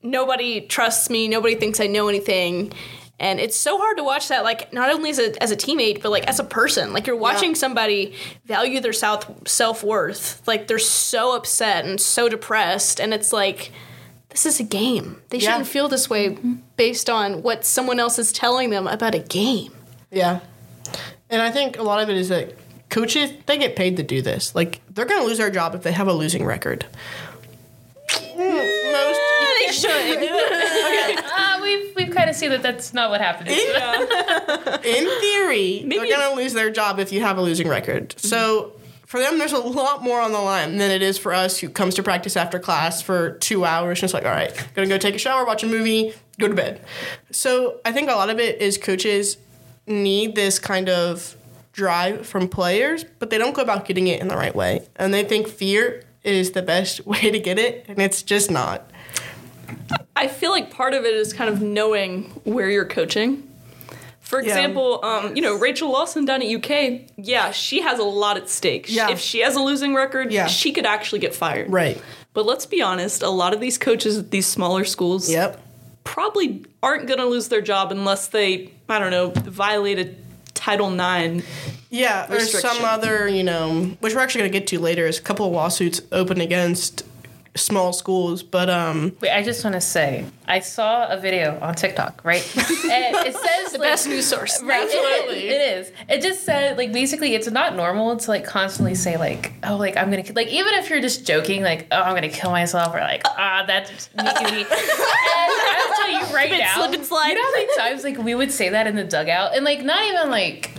[0.03, 1.27] nobody trusts me.
[1.27, 2.73] Nobody thinks I know anything."
[3.19, 6.03] And it's so hard to watch that, like not only as a as a teammate,
[6.03, 6.93] but like as a person.
[6.93, 8.13] Like you're watching somebody
[8.45, 10.47] value their self self worth.
[10.47, 13.71] Like they're so upset and so depressed, and it's like
[14.29, 15.19] this is a game.
[15.29, 15.51] They Yeah.
[15.53, 16.37] shouldn't feel this way
[16.75, 19.73] based on what someone else is telling them about a game.
[20.11, 20.41] Yeah.
[21.29, 22.53] And I think a lot of it is that
[22.89, 24.53] coaches, they get paid to do this.
[24.55, 26.85] Like, they're going to lose their job if they have a losing record.
[28.09, 29.19] Mm, Most.
[29.67, 31.19] They should.
[31.23, 33.49] Uh, we've we've kind of seen that that's not what happened.
[33.49, 38.15] In theory, Maybe- they're going to lose their job if you have a losing record.
[38.19, 38.73] So
[39.05, 41.69] for them, there's a lot more on the line than it is for us who
[41.69, 43.97] comes to practice after class for two hours.
[43.99, 46.53] and Just like, all right, gonna go take a shower, watch a movie, go to
[46.55, 46.81] bed.
[47.31, 49.37] So I think a lot of it is coaches
[49.85, 51.35] need this kind of
[51.71, 54.85] drive from players, but they don't go about getting it in the right way.
[54.97, 58.91] And they think fear is the best way to get it, and it's just not.
[60.15, 63.43] I feel like part of it is kind of knowing where you're coaching.
[64.19, 64.49] For Yeah.
[64.49, 68.49] example, um, you know, Rachel Lawson down at UK, yeah, she has a lot at
[68.49, 68.85] stake.
[68.89, 69.09] Yeah.
[69.09, 70.47] If she has a losing record, Yeah.
[70.47, 71.71] she could actually get fired.
[71.71, 72.01] Right.
[72.33, 75.59] But let's be honest, a lot of these coaches at these smaller schools Yep.
[76.03, 80.09] probably aren't going to lose their job unless they, I don't know, violate a
[80.53, 81.45] Title IX.
[81.89, 85.17] Yeah, or some other, you know, which we're actually going to get to later, is
[85.17, 87.03] a couple of lawsuits open against
[87.57, 88.43] small schools.
[88.43, 92.41] But um, Wait, I just want to say, I saw a video on TikTok, right?
[92.57, 94.61] and it says the like, best news source.
[94.63, 95.49] Right, it- Absolutely.
[95.49, 95.91] it is.
[96.09, 99.97] It just said like basically it's not normal to like constantly say like oh like
[99.97, 102.93] I'm gonna ki-" like even if you're just joking like oh I'm gonna kill myself
[102.95, 104.27] or like ah that's me to.
[104.27, 107.27] And I'll tell you right Slip and now, slip and slide.
[107.29, 109.83] you know how many times like we would say that in the dugout and like
[109.83, 110.71] not even like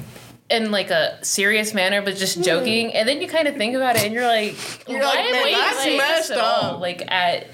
[0.50, 2.96] in like a serious manner but just joking hmm.
[2.96, 4.54] and then you kind of think about it and you're like
[4.88, 7.48] You're why like, am I that's like this messed at all?" like at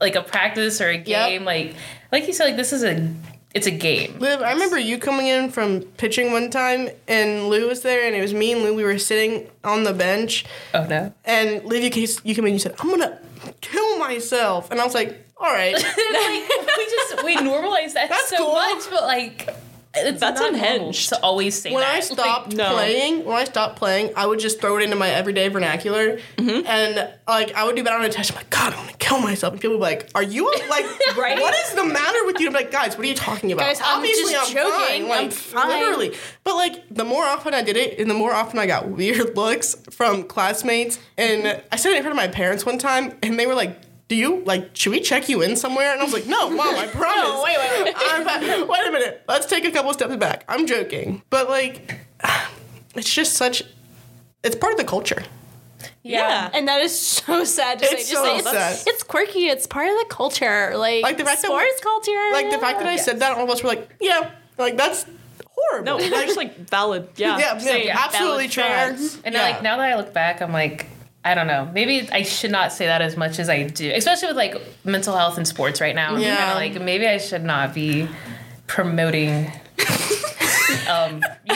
[0.00, 1.74] like a practice or a game like
[2.12, 3.12] like you said like this is a
[3.52, 7.66] it's a game Liv, I remember you coming in from pitching one time, and Lou
[7.66, 8.74] was there, and it was me and Lou.
[8.74, 12.52] We were sitting on the bench, oh no and Liv, you, came- you come in,
[12.52, 13.18] and you said, "I'm gonna
[13.60, 15.86] kill myself," and I was like, "All right." like
[16.76, 18.52] we just we normalize that That's so cool.
[18.52, 19.48] much, but like
[19.92, 21.08] it's That's not normal unhinged.
[21.08, 21.96] to always say when that.
[21.96, 22.72] I stopped no.
[22.74, 26.64] playing, when I stopped playing, I would just throw it into my everyday vernacular, mm-hmm.
[26.66, 28.30] and like I would do that on a test.
[28.30, 30.86] I'm like, God, I'm gonna kill myself, and people would be like, Are you like,
[31.16, 31.40] Right?
[31.40, 32.46] what is the matter with you?
[32.46, 33.64] I'm like, guys, what are you talking about?
[33.64, 35.08] Guys, I'm just joking.
[35.08, 35.68] Like, I'm fine.
[35.68, 38.88] Literally, but like the more often I did it, and the more often I got
[39.00, 43.18] weird looks from classmates, and I said it in front of my parents one time,
[43.22, 43.76] and they were like.
[44.10, 44.74] Do you like?
[44.74, 45.92] Should we check you in somewhere?
[45.92, 47.44] And I was like, No, mom, I promise.
[47.44, 47.94] wait, wait, wait.
[48.10, 49.22] I'm, wait a minute.
[49.28, 50.44] Let's take a couple steps back.
[50.48, 52.00] I'm joking, but like,
[52.96, 53.62] it's just such.
[54.42, 55.22] It's part of the culture.
[56.02, 56.50] Yeah.
[56.52, 57.92] And that is so sad to say.
[57.98, 58.72] It's Just so say sad.
[58.72, 59.46] it's, it's quirky.
[59.46, 60.72] It's part of the culture.
[60.76, 62.32] Like, Like the fact that sports we- culture.
[62.32, 65.06] Like the fact that I said that, all of us were like, yeah, like that's
[65.46, 65.84] horrible.
[65.84, 67.10] No, like, just like valid.
[67.16, 67.38] Yeah.
[67.38, 67.86] yeah, Same.
[67.86, 68.64] yeah, absolutely true.
[68.64, 69.42] And yeah.
[69.42, 70.86] like now that I look back, I'm like,
[71.24, 71.70] I don't know.
[71.74, 75.16] Maybe I should not say that as much as I do, especially with like mental
[75.16, 76.16] health and sports right now.
[76.16, 76.52] Yeah.
[76.52, 76.54] Yeah.
[76.54, 78.08] Like maybe I should not be
[78.66, 79.52] promoting
[80.88, 81.20] um,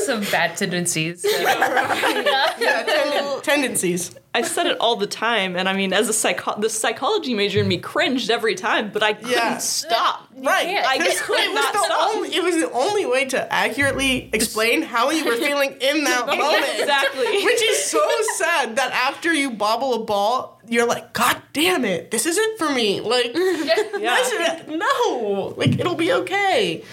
[0.06, 1.24] some bad tendencies.
[1.40, 4.14] yeah, tenden- tendencies.
[4.32, 7.58] I said it all the time, and I mean, as a psycho- the psychology major
[7.60, 9.58] in me cringed every time, but I couldn't Yeah.
[9.58, 10.28] stop.
[10.36, 10.66] Right.
[10.66, 10.86] can't.
[10.86, 12.14] I just could it not stop.
[12.14, 16.26] Only, it was the only way to accurately explain how you were feeling in that
[16.28, 16.64] moment.
[16.78, 17.44] Exactly.
[17.44, 18.00] Which is so
[18.36, 22.70] sad that after you bobble a ball, you're like, God damn it, this isn't for
[22.70, 23.00] me.
[23.00, 24.62] Like, Yeah.
[24.68, 26.84] no, like it'll be okay.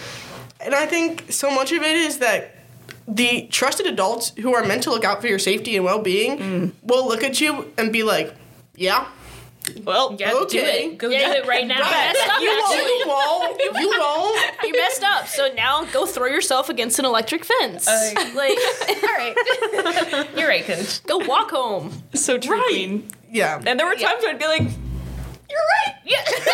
[0.60, 2.57] And I think so much of it is that
[3.08, 7.08] the trusted adults who are meant to look out for your safety and well-being will
[7.08, 8.34] look at you and be like,
[8.76, 9.06] yeah,
[9.84, 10.98] Well, Yeah, do it.
[10.98, 11.26] Go Yeah.
[11.32, 11.80] do it right now.
[11.80, 12.12] right.
[12.14, 14.56] messed up, you won't, you won't, you won't.
[14.64, 15.26] you messed up.
[15.26, 17.86] So now go throw yourself against an electric fence.
[17.88, 20.28] Uh, like, All right.
[20.36, 21.02] You're right, coach.
[21.04, 21.92] go walk home.
[22.14, 23.08] so true, Queen.
[23.30, 23.60] Yeah.
[23.66, 24.68] And there were times where I'd be like,
[26.04, 26.44] "You're right."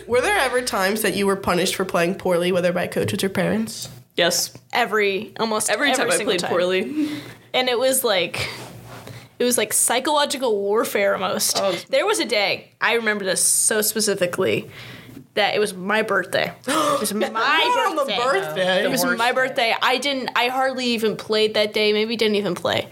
[0.06, 3.28] Were there ever times that you were punished for playing poorly, whether by coaches or
[3.28, 3.88] parents?
[4.16, 4.52] Yes.
[4.72, 6.50] Every almost Every, time I played time.
[6.50, 7.10] poorly.
[7.54, 8.48] and it was like
[9.38, 11.58] it was like psychological warfare almost.
[11.60, 11.76] Oh.
[11.88, 14.68] There was a day I remember this so specifically
[15.34, 16.52] that it was my birthday.
[16.66, 18.18] It was my on the birthday.
[18.22, 18.84] birthday.
[18.84, 19.74] It was my birthday.
[19.80, 20.30] I didn't.
[20.36, 21.94] I hardly even played that day.
[21.94, 22.88] Maybe didn't even play.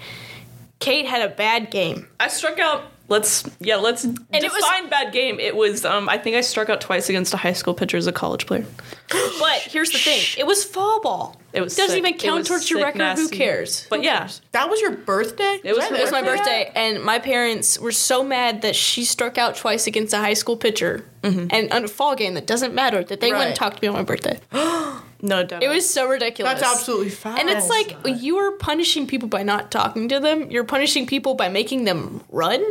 [0.81, 2.07] Kate had a bad game.
[2.21, 2.85] I struck out.
[3.11, 3.77] Let's yeah.
[3.77, 5.41] Let's and it was- define bad game.
[5.41, 6.09] It was um.
[6.11, 8.67] I think I struck out twice against a high school pitcher as a college player.
[9.41, 11.41] But here's the thing: it was fall ball.
[11.55, 11.99] It was doesn't sick.
[12.07, 13.17] even count was towards your sick, record.
[13.19, 13.87] Who cares?
[13.89, 15.59] But yeah, That was your birthday?
[15.65, 16.65] It was that my It was my birthday?
[16.67, 20.35] birthday, and my parents were so mad that she struck out twice against a high
[20.35, 23.39] school pitcher, and on a fall game that doesn't matter that they Right.
[23.39, 24.39] wouldn't talk to me on my birthday.
[25.23, 25.63] no doubt.
[25.63, 26.61] It was so ridiculous.
[26.61, 27.39] That's absolutely fine.
[27.41, 30.51] And it's like you are punishing people by not talking to them.
[30.51, 32.65] You're punishing people by making them run.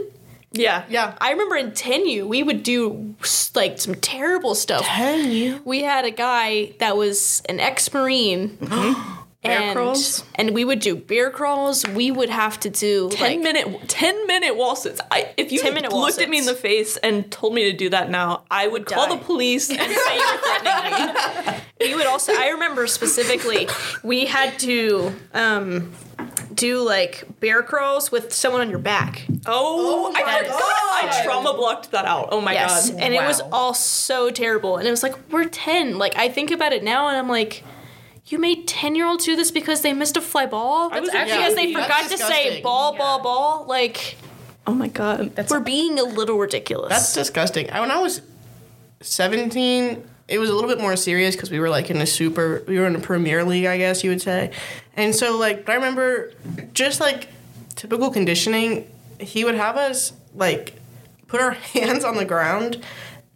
[0.54, 1.16] yeah yeah.
[1.20, 3.16] I remember in 10U, we would do
[3.54, 4.86] like some terrible stuff.
[4.86, 5.62] Ten.
[5.66, 8.58] We had a guy that was an ex-marine.
[8.68, 9.14] Mm-hmm.
[9.48, 10.24] Bear and, crawls?
[10.36, 11.88] and we would do bear crawls.
[11.88, 15.02] We would have to do Ten like, minute, ten minute wall sits.
[15.12, 17.72] I, if you 10 minute looked wall at me in the face and told me
[17.72, 21.90] to do that now, I would call the police and say you were threatening me.
[21.90, 23.68] we would also i remember specifically
[24.04, 25.92] we had to um
[26.54, 30.60] do like bear crawls with someone on your back Oh, I my forgot.
[30.60, 30.62] God.
[31.20, 32.30] I trauma blocked that out.
[32.32, 33.00] Oh my yes god.
[33.00, 36.50] and it was all so terrible and it was like we're 10 like i think
[36.52, 37.64] about it now and i'm like
[38.28, 41.16] you made 10 year olds do this because they missed a fly ball was because
[41.16, 42.64] actually- they forgot to say disgusting.
[42.64, 42.98] ball Yeah.
[43.00, 44.18] ball ball like
[44.66, 45.34] Oh my god.
[45.34, 47.70] That's we're being a little ridiculous That's disgusting.
[47.72, 48.22] I- When I was
[49.02, 52.64] 17, it was a little bit more serious because we were like in a super,
[52.68, 54.52] we were in a Premier League, I guess you would say.
[54.96, 56.34] And so, like, I remember
[56.74, 57.30] just like
[57.76, 60.74] typical conditioning, he would have us like
[61.28, 62.82] put our hands on the ground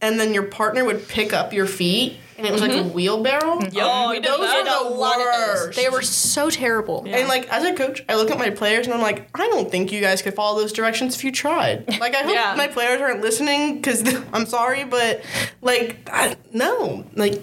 [0.01, 2.93] and then your partner would pick up your feet and it was like a mm-hmm.
[2.93, 3.59] wheelbarrow.
[3.75, 4.67] Oh, we did those that.
[4.67, 5.65] are the a lot of those.
[5.67, 5.77] worst.
[5.77, 8.93] they were so terrible And like as a coach, I look at my players and
[8.93, 11.87] I'm like, I don't think you guys could follow those directions if you tried.
[12.01, 12.55] Like I hope Yeah.
[12.57, 15.21] my players aren't listening because I'm sorry, but
[15.61, 17.39] like I, no, like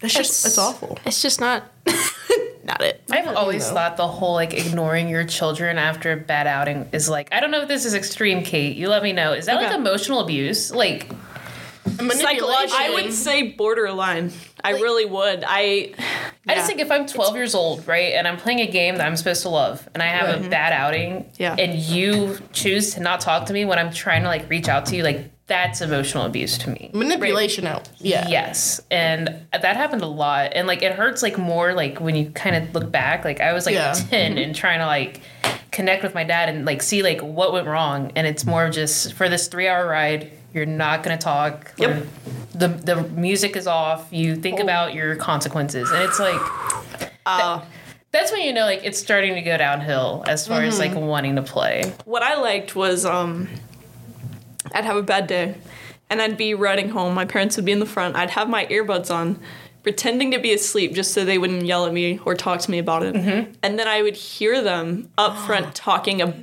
[0.00, 0.98] that's just it's awful.
[1.06, 1.64] it's just not
[2.64, 3.74] not it I've always know.
[3.74, 7.50] thought the whole like ignoring your children after a bad outing is like I don't
[7.50, 8.76] know if this is extreme, Kate.
[8.76, 9.32] You let me know.
[9.32, 10.72] Is that like emotional abuse?
[10.72, 11.08] Like
[11.86, 12.76] Manipulation.
[12.78, 14.32] I would say borderline.
[14.62, 15.44] I really would.
[15.46, 15.94] I.
[16.48, 19.06] I just think if I'm 12 years old, right, and I'm playing a game that
[19.06, 21.54] I'm supposed to love, and I have a bad outing, Yeah.
[21.56, 24.86] and you choose to not talk to me when I'm trying to like reach out
[24.86, 26.90] to you, like that's emotional abuse to me.
[26.92, 27.88] manipulation out.
[27.98, 28.26] Yeah.
[28.28, 32.30] Yes, and that happened a lot, and like it hurts like more like when you
[32.30, 33.24] kind of look back.
[33.24, 33.92] Like I was like Yeah.
[33.92, 34.38] 10 mm-hmm.
[34.38, 35.20] and trying to like
[35.70, 38.74] connect with my dad and like see like what went wrong, and it's more of
[38.74, 40.32] just for this three hour ride.
[40.52, 41.72] You're not gonna talk.
[41.78, 42.06] Yep.
[42.54, 44.08] The the music is off.
[44.10, 46.40] You think about your consequences, and it's like
[47.26, 47.60] Uh,
[48.12, 51.36] that's when you know like it's starting to go downhill as far as like wanting
[51.36, 51.92] to play.
[52.04, 53.48] what I liked was um,
[54.74, 55.54] I'd have a bad day,
[56.08, 57.14] and I'd be riding home.
[57.14, 58.16] My parents would be in the front.
[58.16, 59.38] I'd have my earbuds on,
[59.82, 62.78] pretending to be asleep just so they wouldn't yell at me or talk to me
[62.78, 63.14] about it.
[63.14, 63.52] Mm-hmm.
[63.62, 66.40] And then I would hear them up front talking about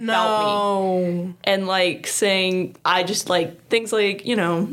[1.05, 1.35] me.
[1.43, 4.69] And like saying I just like things like you know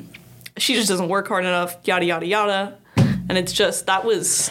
[0.56, 4.50] she just doesn't work hard enough, yada yada yada, and it's just that was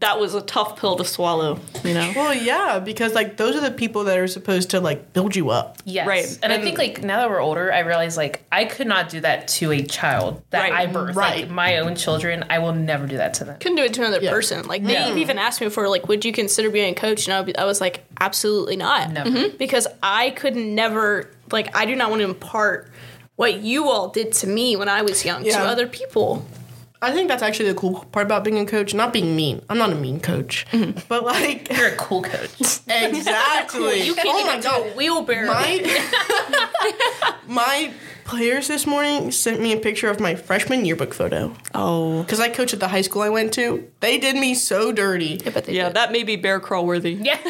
[0.00, 2.12] that was a tough pill to swallow, you know?
[2.16, 5.50] Well, yeah, because like those are the people that are supposed to like build you
[5.50, 5.76] up.
[5.84, 6.06] Yes.
[6.06, 6.38] Right.
[6.42, 9.20] And, I think like now that we're older, I realize like I could not do
[9.20, 10.88] that to a child that Right.
[10.88, 11.16] I birthed.
[11.16, 11.40] Right.
[11.42, 13.58] Like my own children, I will never do that to them.
[13.60, 14.30] couldn't do it to another Yeah.
[14.30, 14.66] person.
[14.66, 15.14] Like they Yeah.
[15.14, 17.26] even asked me before, like, would you consider being a coach?
[17.26, 19.28] And I, would be, I was like, absolutely not, Never.
[19.30, 19.58] Mhm.
[19.58, 22.90] because I could never, like, I do not want to impart
[23.36, 25.58] what you all did to me when I was young Yeah.
[25.58, 26.44] to other people.
[27.02, 28.92] I think that's actually the cool part about being a coach.
[28.92, 29.62] Not being mean.
[29.70, 30.98] I'm not a mean coach, mm-hmm.
[31.08, 32.50] but like You're a cool coach.
[32.88, 34.02] exactly.
[34.02, 34.86] You can't oh even my do god.
[34.86, 35.46] a wheelbarrow.
[35.46, 37.92] My my
[38.24, 42.22] players this morning sent me a picture of my freshman yearbook photo Oh.
[42.22, 43.90] because I coach at the high school I went to.
[44.00, 45.38] They did me so dirty.
[45.52, 45.96] but they Yeah, did.
[45.96, 47.14] that may be bear crawl worthy.
[47.14, 47.38] yeah.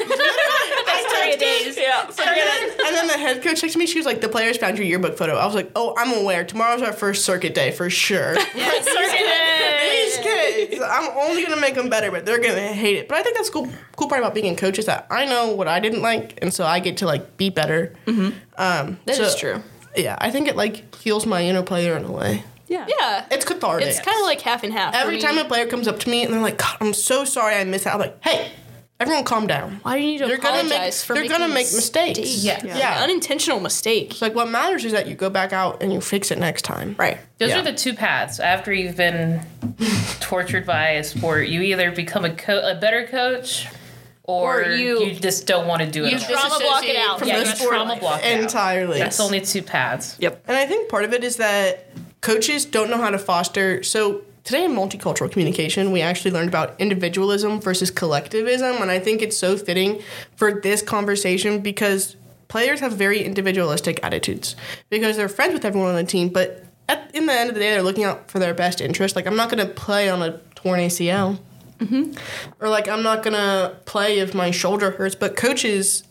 [1.32, 1.76] I days.
[1.76, 2.06] Yeah.
[2.06, 3.86] And then, and then the head coach texted me.
[3.86, 6.44] She was like, "The players found your yearbook photo." I was like, "Oh, I'm aware.
[6.44, 12.10] Tomorrow's our first circuit day for sure." These kids, I'm only gonna make them better,
[12.10, 13.08] but they're gonna hate it.
[13.08, 13.68] But I think that's cool.
[13.96, 16.52] Cool part about being a coach is that I know what I didn't like, and
[16.52, 17.94] so I get to like be better.
[18.06, 18.36] Mm-hmm.
[18.58, 19.62] Um, That so- is true.
[19.96, 22.44] Yeah, I think it like heals my inner player in a way.
[22.68, 22.86] Yeah.
[22.88, 23.88] Yeah, It's cathartic.
[23.88, 24.94] it's kind of like half and half.
[24.94, 25.20] for every me.
[25.20, 27.64] time a player comes up to me and they're like, "God, I'm so sorry I
[27.64, 28.52] missed that." I'm like, "Hey,
[29.00, 31.38] everyone, calm down." why do you need to They're gonna make- apologize for they're making
[31.38, 32.18] gonna make mistakes.
[32.44, 32.60] Yeah.
[32.64, 32.76] Yeah.
[32.78, 33.02] Yeah.
[33.02, 34.10] unintentional mistake.
[34.12, 36.62] It's like what matters is that you go back out and you fix it next
[36.62, 36.94] time.
[36.98, 37.18] Right.
[37.38, 37.60] Those Yeah.
[37.60, 38.38] are the two paths.
[38.38, 39.40] After you've been
[40.20, 43.66] tortured by a sport, you either become a co- a better coach,
[44.24, 46.12] or, Or you- you, just don't want to do it.
[46.12, 47.18] you trauma block it out.
[47.18, 48.40] From Yeah, the you sport trauma block it out.
[48.42, 48.98] entirely.
[48.98, 50.14] That's only two paths.
[50.20, 50.44] Yep.
[50.46, 51.86] And I think part of it is that
[52.20, 53.82] coaches don't know how to foster.
[53.82, 59.22] So today in multicultural communication, we actually learned about individualism versus collectivism, and I think
[59.22, 60.02] it's so fitting
[60.36, 62.16] for this conversation because
[62.48, 64.56] players have very individualistic attitudes
[64.88, 67.60] because they're friends with everyone on the team, but at, in the end of the
[67.60, 69.14] day, they're looking out for their best interest.
[69.14, 71.38] Like I'm not going to play on a torn ACL.
[71.78, 72.12] Mm-hmm.
[72.60, 76.04] Or like I'm not gonna play if my shoulder hurts, but coaches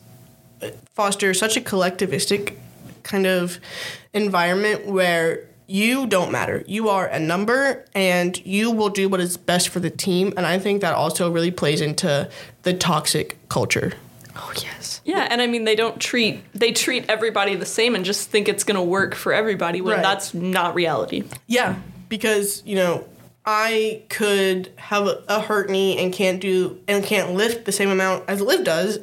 [0.95, 2.55] foster such a collectivistic
[3.03, 3.59] kind of
[4.13, 6.63] environment where you don't matter.
[6.67, 10.33] You are a number and you will do what is best for the team.
[10.35, 12.29] And I think that also really plays into
[12.63, 13.93] the toxic culture.
[14.35, 15.01] Oh yes.
[15.05, 18.49] Yeah, and I mean they don't treat they treat everybody the same and just think
[18.49, 20.01] it's gonna work for everybody when Right.
[20.03, 21.23] that's not reality.
[21.45, 21.75] Yeah,
[22.07, 23.05] because, you know,
[23.45, 27.89] I could have a, a hurt knee and can't do and can't lift the same
[27.89, 28.99] amount as Liv does,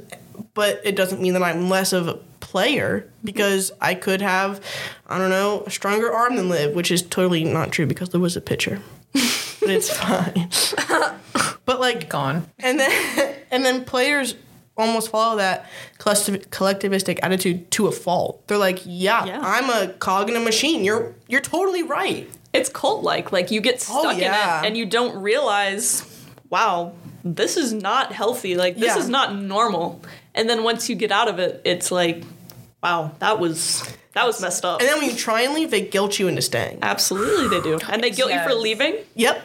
[0.55, 2.19] but it doesn't mean that I'm less of a
[2.57, 4.61] player because I could have,
[5.07, 8.23] I don't know, a stronger arm than Liv, which is totally not true because Liv
[8.23, 8.81] was a pitcher.
[9.13, 10.49] but it's fine.
[11.67, 12.47] but like Gone.
[12.59, 14.37] and then and then players
[14.75, 18.47] almost follow that collectiv- collectivistic attitude to a fault.
[18.49, 19.41] They're like, yeah, Yeah.
[19.43, 20.83] I'm a cog in a machine.
[20.83, 22.27] You're you're totally right.
[22.55, 23.33] It's cult like.
[23.33, 24.61] Like you get oh, stuck Oh, yeah.
[24.61, 26.05] in it and you don't realize,
[26.49, 26.93] wow,
[27.23, 28.57] this is not healthy.
[28.57, 28.99] Like this Yeah.
[29.03, 30.01] is not normal.
[30.35, 32.23] And then once you get out of it, it's like,
[32.87, 34.81] wow, that was that was messed up.
[34.81, 36.79] And then when you try and leave, they guilt you into staying.
[36.83, 37.79] Absolutely they do.
[37.89, 38.97] And they guilt you for leaving.
[39.15, 39.43] Yep.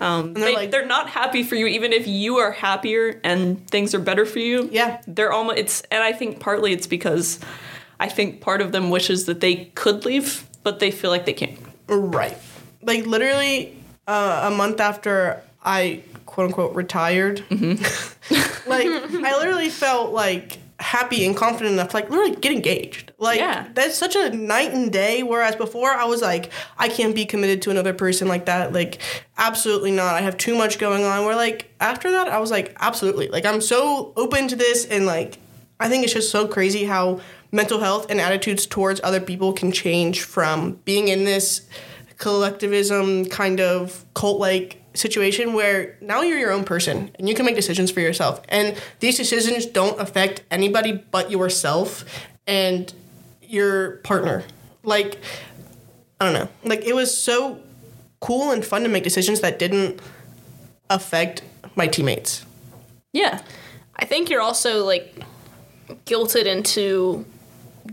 [0.00, 3.66] Um, they're they, like- they're not happy for you, even if you are happier and
[3.70, 4.68] things are better for you.
[4.72, 5.00] Yeah.
[5.06, 5.58] they're almost.
[5.58, 7.38] It's and I think partly it's because
[7.98, 11.32] I think part of them wishes that they could leave, but they feel like they
[11.34, 11.58] can't.
[11.86, 12.36] Right.
[12.82, 20.58] Like literally uh, a month after I quote unquote retired, like I literally felt like
[20.80, 23.12] happy and confident enough to like literally get engaged.
[23.18, 23.68] Like Yeah.
[23.74, 25.22] that's such a night and day.
[25.22, 28.72] Whereas before I was like, I can't be committed to another person like that.
[28.72, 28.98] Like
[29.38, 30.14] absolutely not.
[30.14, 31.24] I have too much going on.
[31.26, 33.28] Where like after that I was like, absolutely.
[33.28, 35.38] Like I'm so open to this and like
[35.78, 37.20] I think it's just so crazy how
[37.52, 41.68] mental health and attitudes towards other people can change from being in this
[42.18, 47.46] collectivism kind of cult like situation where now you're your own person and you can
[47.46, 48.42] make decisions for yourself.
[48.48, 52.04] And these decisions don't affect anybody but yourself
[52.46, 52.92] and
[53.42, 54.44] your partner.
[54.82, 55.18] Like,
[56.20, 56.48] I don't know.
[56.64, 57.60] Like, it was so
[58.20, 60.00] cool and fun to make decisions that didn't
[60.88, 61.42] affect
[61.74, 62.44] my teammates.
[63.12, 63.40] Yeah,
[63.96, 65.24] I think you're also like
[66.06, 67.24] guilted into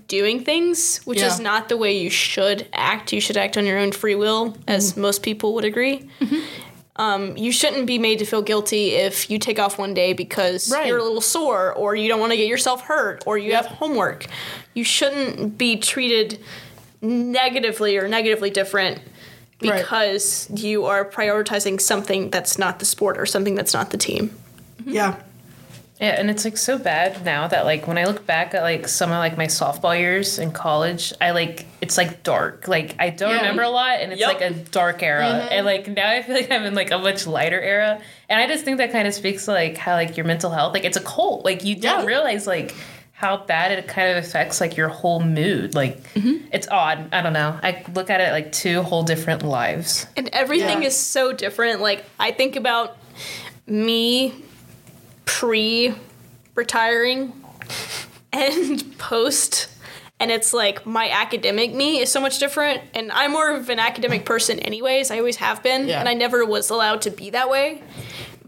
[0.08, 3.14] doing things, which is not the way you should act.
[3.14, 5.02] You should act on your own free will, as mm-hmm.
[5.02, 6.10] most people would agree.
[6.20, 6.40] Mm-hmm.
[6.98, 10.72] Um, you shouldn't be made to feel guilty if you take off one day because
[10.72, 10.88] Right.
[10.88, 13.68] you're a little sore or you don't want to get yourself hurt or you have
[13.68, 14.26] homework.
[14.74, 16.40] You shouldn't be treated
[17.02, 19.00] negatively or negatively different
[19.62, 19.80] Right.
[19.82, 24.36] because you are prioritizing something that's not the sport or something that's not the team.
[24.86, 25.16] Yeah.
[26.00, 28.88] Yeah, and it's like so bad now that like when I look back at like
[28.88, 32.68] some of like my softball years in college, I like it's like dark.
[32.68, 33.38] Like I don't Yeah.
[33.38, 34.28] remember a lot, and it's Yep.
[34.34, 35.24] like a dark era.
[35.26, 35.48] Mm-hmm.
[35.54, 38.46] And like now I feel like I'm in like a much lighter era, and I
[38.46, 40.98] just think that kind of speaks to like how like your mental health, like it's
[40.98, 41.44] a cult.
[41.44, 42.06] Like you don't Yeah.
[42.06, 42.76] realize like
[43.14, 45.74] how bad it kind of affects like your whole mood.
[45.74, 46.46] Like mm-hmm.
[46.54, 47.10] it's odd.
[47.12, 47.60] I don't know.
[47.64, 50.06] I look at it like two whole different lives.
[50.16, 50.90] And everything Yeah.
[50.90, 51.82] is so different.
[51.82, 52.98] Like I think about
[53.66, 54.36] me
[55.28, 55.94] pre
[56.56, 57.32] retiring
[58.34, 59.70] and post
[60.20, 63.78] and it's like my academic me is so much different and I'm more of an
[63.78, 65.12] academic person anyways.
[65.12, 66.00] I always have been Yeah.
[66.00, 67.84] and I never was allowed to be that way.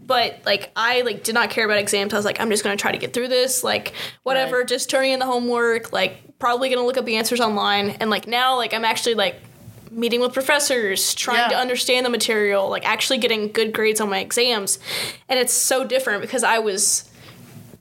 [0.04, 2.12] But like I like did not care about exams.
[2.12, 3.92] I was like I'm just going to try to get through this like
[4.24, 4.66] whatever, Right.
[4.66, 8.10] just turning in the homework, like probably going to look up the answers online and
[8.10, 9.36] like now like I'm actually like
[9.90, 14.18] meeting with professors, trying to understand the material, like actually getting good grades on my
[14.18, 14.78] exams.
[15.28, 17.10] And it's so different because I was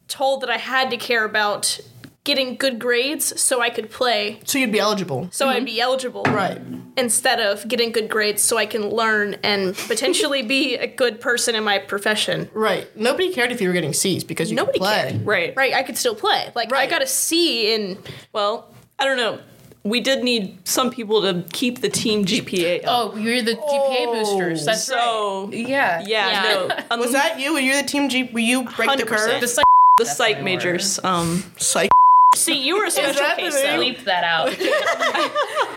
[0.07, 1.79] told that I had to care about
[2.23, 5.29] getting good grades so I could play, So you'd be eligible.
[5.31, 5.65] so I'd mm-hmm.
[5.65, 6.23] be eligible.
[6.23, 6.61] Right.
[6.97, 11.55] Instead of getting good grades so I can learn and potentially be a good person
[11.55, 12.49] in my profession.
[12.53, 12.87] Right.
[12.95, 15.09] Nobody cared if you were getting C's because you Nobody could play.
[15.11, 15.25] cared.
[15.25, 15.53] Right.
[15.55, 16.51] Right, I could still play.
[16.55, 17.97] Like I got a C in
[18.33, 19.39] Well, I don't know.
[19.83, 23.13] We did need some people to keep the team GPA up.
[23.13, 24.65] Oh, you're the GPA boosters.
[24.65, 25.53] That's so right.
[25.67, 26.01] Yeah.
[26.05, 26.67] yeah, Yeah.
[26.67, 26.83] no.
[26.91, 27.53] Um, Was that you?
[27.53, 28.23] Were you the team G?
[28.33, 29.07] Were you break the 100%.
[29.07, 29.41] curve?
[29.41, 29.65] The psych
[29.97, 30.99] the psych majors?
[31.03, 31.89] Um, Psych.
[32.35, 33.79] See, you were a special that case name?
[33.79, 33.85] though.
[33.85, 34.55] bleep that out.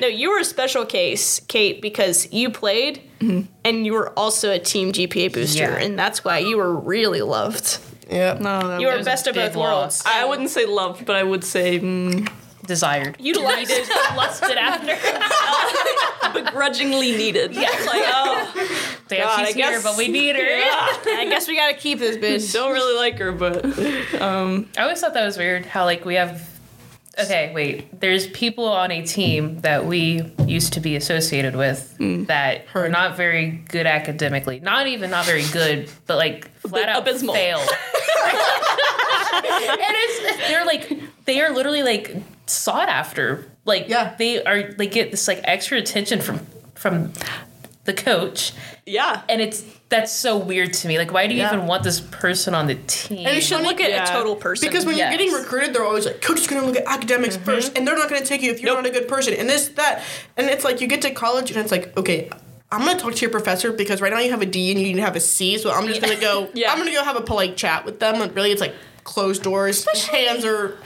[0.00, 4.58] No, you were a special case, Kate, because you played and you were also a
[4.58, 5.76] team GPA booster, Yeah.
[5.78, 7.78] and that's why you were really loved.
[8.10, 8.34] Yeah.
[8.34, 10.02] no, that You were best of big both worlds.
[10.04, 12.28] I wouldn't say loved, but I would say mm,
[12.66, 13.16] Desired.
[13.20, 13.70] Utilized.
[14.16, 14.96] Lusted after.
[16.34, 17.52] begrudgingly needed.
[17.54, 17.62] Yeah.
[17.62, 18.68] Like, oh,
[19.08, 20.42] Damn, God, I she's here, guess- but we need her.
[20.42, 22.52] I guess we gotta keep this bitch.
[22.52, 23.64] don't really like her, but
[24.20, 26.48] um, I always thought that was weird how like we have
[27.18, 28.00] okay, wait.
[28.00, 31.94] There's people on a team that we used to be associated with
[32.26, 34.58] that are not very good academically.
[34.60, 37.34] Not even not very good, but like flat out abysmal.
[37.34, 37.58] fail.
[37.58, 37.68] and
[39.42, 40.90] it's they're like
[41.24, 42.16] they are literally like
[42.46, 43.50] sought after.
[43.64, 44.14] Like Yeah.
[44.18, 47.12] they are they get this like extra attention from from
[47.84, 48.52] the coach
[48.86, 49.22] yeah.
[49.28, 50.98] and it's that's so weird to me.
[50.98, 51.54] Like why do you Yeah.
[51.54, 53.26] even want this person on the team?
[53.26, 54.04] And it should Look at Yeah.
[54.04, 54.68] a total person.
[54.68, 55.10] Because when Yes.
[55.10, 57.44] you're getting recruited, they're always like, "Coach is going to look at academics mm-hmm.
[57.44, 58.84] first, and they're not going to take you if you're Nope.
[58.84, 60.02] not a good person." And this, that,
[60.36, 62.28] and it's like you get to college, and it's like, okay,
[62.72, 64.80] I'm going to talk to your professor because right now you have a D and
[64.80, 66.48] you need to have a C, so I'm just going to go.
[66.54, 66.72] Yeah.
[66.72, 68.20] I'm going to go have a polite chat with them.
[68.20, 68.74] And really, it's like
[69.04, 70.76] closed doors, Especially, hands are.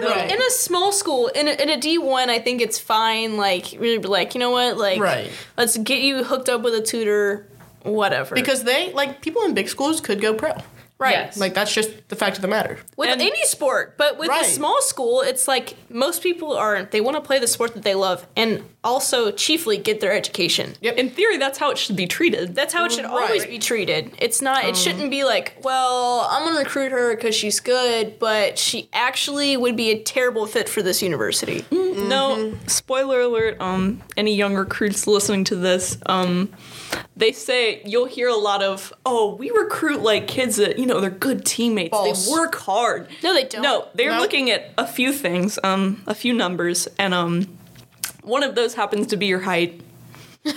[0.00, 0.30] right.
[0.32, 3.36] in a small school, in a, in a D1, I think it's fine.
[3.36, 4.76] Like, really be like, you know what?
[4.78, 5.30] Like, Right.
[5.56, 7.46] let's get you hooked up with a tutor,
[7.82, 8.34] whatever.
[8.34, 10.52] because they like people in big schools could go pro.
[10.98, 11.12] Right.
[11.12, 11.36] Yes.
[11.38, 12.78] Like that's just the fact of the matter.
[12.96, 14.44] with And- any sport, but with Right.
[14.46, 17.82] a small school, it's like most people are they want to play the sport that
[17.84, 20.74] they love and also chiefly get their education.
[20.80, 20.96] Yep.
[20.96, 22.54] In theory, that's how it should be treated.
[22.54, 24.12] That's how it should always be treated.
[24.18, 24.64] It's not.
[24.64, 28.88] Um, It shouldn't be like, well, I'm gonna recruit her because she's good, but she
[28.92, 31.64] actually would be a terrible fit for this university.
[31.70, 33.56] No, spoiler alert.
[33.60, 36.48] Um, any young recruits listening to this, um,
[37.16, 41.00] they say you'll hear a lot of, "Oh, we recruit like kids that you know
[41.00, 41.90] they're good teammates.
[41.90, 42.26] False.
[42.26, 43.62] They work hard." No, they don't.
[43.62, 44.20] No, they're No.
[44.20, 47.46] looking at a few things, um, a few numbers, and um,
[48.22, 49.80] one of those happens to be your height,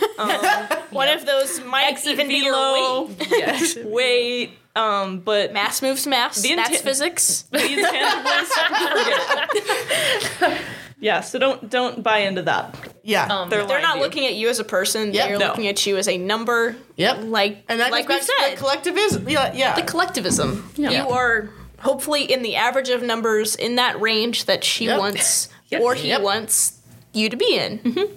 [0.92, 3.28] One of those might exit even be velo, weight.
[3.32, 3.76] yes.
[3.84, 4.52] weight.
[4.76, 6.42] Um, but Mass moves mass.
[6.42, 7.42] The That's physics.
[7.52, 9.50] the intangibles, forget
[10.54, 10.62] it.
[11.02, 12.74] yeah, so don't don't buy into that.
[13.04, 13.26] Yeah.
[13.26, 14.04] Um, They're They're not you.
[14.04, 15.14] looking at you as a person.
[15.14, 15.28] Yep.
[15.30, 15.47] They're No.
[15.47, 16.76] looking at you as a number.
[16.95, 17.20] yep.
[17.24, 19.28] Like and that like we back said, the collectivism.
[19.30, 19.52] Yeah.
[19.54, 19.76] Yeah.
[19.76, 20.72] the collectivism.
[20.76, 20.91] Yeah.
[21.04, 21.49] You are
[21.80, 24.99] hopefully in the average of numbers in that range that she Yep.
[24.99, 25.82] wants Yep.
[25.82, 26.22] or he Yep.
[26.22, 26.74] wants
[27.14, 28.08] you to be in.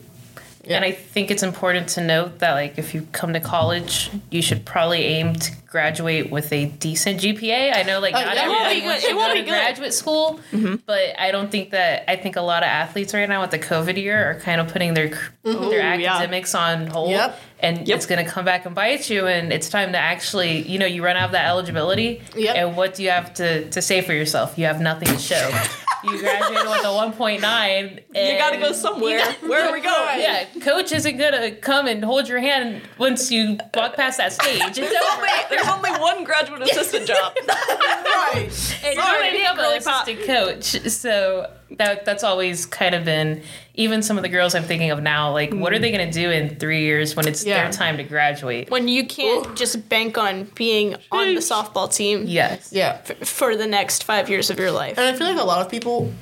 [0.69, 4.43] And I think it's important to note that like if you come to college, you
[4.43, 7.75] should probably aim to graduate with a decent GPA.
[7.75, 8.45] I know like oh, not yeah.
[8.45, 9.09] It won't everybody be wants good.
[9.09, 9.49] to go to good.
[9.49, 10.77] graduate school, mm-hmm.
[10.87, 13.59] but I don't think that I think a lot of athletes right now with the
[13.59, 15.71] COVID year are kind of putting their mm-hmm.
[15.71, 16.15] their yeah.
[16.15, 17.41] academics on hold, Yep.
[17.59, 17.97] and Yep.
[17.97, 19.27] it's going to come back and bite you.
[19.27, 22.57] And it's time to actually, you know, you run out of that eligibility, Yep.
[22.57, 24.57] and what do you have to to say for yourself?
[24.57, 25.51] You have nothing to show.
[26.05, 28.03] you graduated with a 1.9.
[28.15, 29.33] You gotta go somewhere.
[29.41, 30.21] Where are we going?
[30.21, 34.79] Yeah, coach isn't gonna come and hold your hand once you walk past that stage.
[34.79, 35.27] It's over.
[35.51, 37.35] There's only one graduate assistant job.
[37.49, 38.51] right.
[38.85, 43.43] And you already have an assistant coach, so that that's always kind of been.
[43.77, 45.99] Even some of the girls I'm thinking of now, like, what are they mm-hmm.
[45.99, 47.65] gonna do in three years when it's Yeah.
[47.65, 48.71] their time to graduate?
[48.71, 52.71] When you can't just bank on being on the softball team Yes.
[52.73, 53.01] Yeah.
[53.09, 54.97] f- for the next five years of your life.
[54.97, 56.13] And I feel like a lot of people,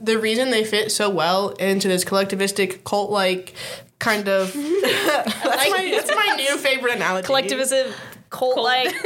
[0.00, 3.54] the reason they fit so well into this collectivistic cult like
[3.98, 7.26] kind of that's my that's my new favorite analogy.
[7.26, 7.92] Collectivism,
[8.30, 8.88] cult like.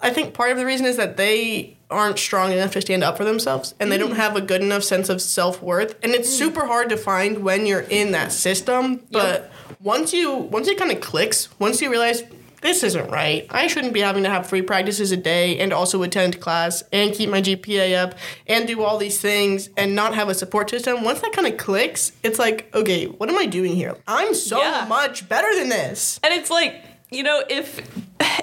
[0.00, 3.16] I think part of the reason is that they aren't strong enough to stand up
[3.16, 4.16] for themselves and they don't mm.
[4.16, 6.38] have a good enough sense of self-worth and it's mm.
[6.38, 10.90] super hard to find when you're in that system but once you once it kind
[10.90, 12.22] of clicks once you realize
[12.60, 16.02] this isn't right i shouldn't be having to have three practices a day and also
[16.02, 18.14] attend class and keep my gpa up
[18.46, 21.56] and do all these things and not have a support system once that kind of
[21.58, 23.96] clicks it's like okay what am i doing here?
[24.06, 24.86] I'm so Yeah.
[24.88, 26.18] much better than this.
[26.22, 26.74] And it's like,
[27.14, 27.78] you know, if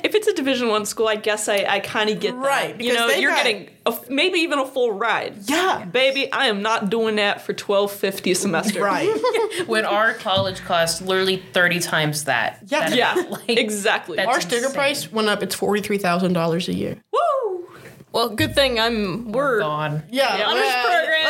[0.03, 2.38] if it's a Division One school, I guess I, I kind of get that.
[2.45, 5.36] Right, You know, you're got- getting a, maybe even a full ride.
[5.47, 5.86] Yeah.
[5.86, 8.82] baby, I am not doing that for twelve fifty a semester.
[8.84, 9.09] right
[9.67, 12.59] When our college costs literally 30 times that.
[12.67, 12.89] Yeah.
[12.89, 13.13] That Yeah.
[13.30, 14.17] like, exactly.
[14.17, 17.69] that's- our sticker price went up it's $43000 a year Woo!
[18.13, 20.03] Well, good thing I'm we're Gone.
[20.09, 21.28] yeah, Yeah, honors well, program.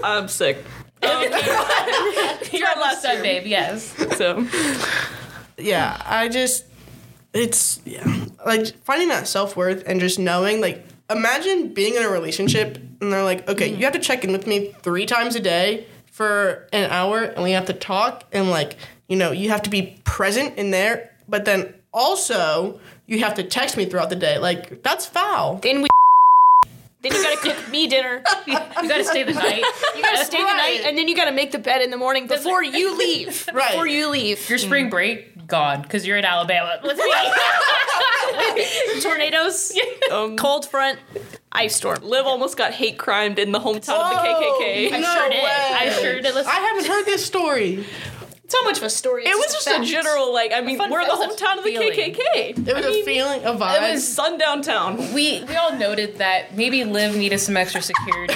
[0.04, 0.64] I'm sick.
[1.02, 1.22] Um,
[2.52, 3.46] You're last last time, babe.
[3.46, 3.94] Yes.
[4.16, 4.46] so
[5.56, 6.64] yeah, I just
[7.32, 12.08] it's yeah, like finding that self worth and just knowing like imagine being in a
[12.08, 15.40] relationship and they're like, okay, you have to check in with me three times a
[15.40, 18.76] day for an hour and we have to talk and like
[19.08, 23.42] you know you have to be present in there, but then also you have to
[23.42, 24.38] text me throughout the day.
[24.38, 25.56] Like that's foul.
[25.56, 25.88] then we.
[27.00, 28.22] Then you gotta cook me dinner.
[28.46, 29.62] You gotta stay the night.
[29.96, 32.26] You gotta stay the night, and then you gotta make the bed in the morning
[32.26, 33.46] before you leave.
[33.54, 33.70] Right.
[33.70, 34.48] Before you leave.
[34.50, 36.78] Your spring break, gone, because you're in Alabama.
[36.84, 37.12] Let's be
[39.00, 39.72] Tornadoes,
[40.12, 40.98] um, cold front,
[41.52, 41.98] ice storm.
[42.02, 44.58] Liv almost got hate crimed in the hometown of the Whoa.
[44.60, 44.92] KKK.
[44.92, 45.44] I No sure did.
[45.44, 46.34] I sure did.
[46.34, 47.84] Listen, I haven't heard this story.
[48.48, 49.26] It's how much of a story.
[49.26, 51.32] It was just a general like I mean we're the fact.
[51.32, 51.92] It's a hometown of the feeling.
[51.92, 52.66] KKK.
[52.66, 53.76] It was a feeling, a vibe.
[53.76, 54.96] it was Sundown town.
[55.12, 58.32] we we all noted that maybe Liv needed some extra security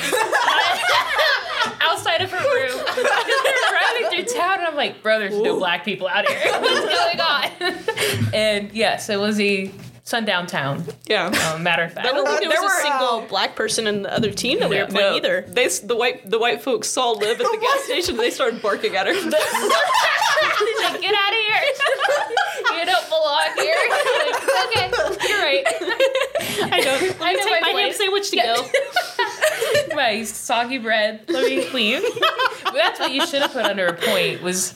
[1.80, 2.78] outside of her room.
[2.78, 6.28] Because we were driving through town, and I'm like, bro, there's no black people out
[6.28, 6.38] here.
[6.60, 8.30] What's going on?
[8.34, 9.70] and yes, it was a
[10.12, 10.84] sundown town.
[11.06, 11.28] Yeah.
[11.54, 14.02] Um, matter of fact, I don't think there There was a single black person in
[14.02, 15.40] the other team that we were playing No, either.
[15.48, 18.18] They the white the white folks saw Liv at the gas station.
[18.18, 19.14] They started barking at her.
[19.22, 21.60] She's like, get out of here.
[22.78, 23.74] you don't belong here.
[23.88, 24.36] Like,
[24.66, 24.86] okay,
[25.28, 25.64] you're right.
[26.70, 27.14] I know.
[27.20, 27.96] I know Take my ham place.
[27.96, 29.96] sandwich to go.
[29.96, 31.24] My soggy bread.
[31.28, 32.02] Let me leave.
[32.74, 34.74] That's what you should have put under a point was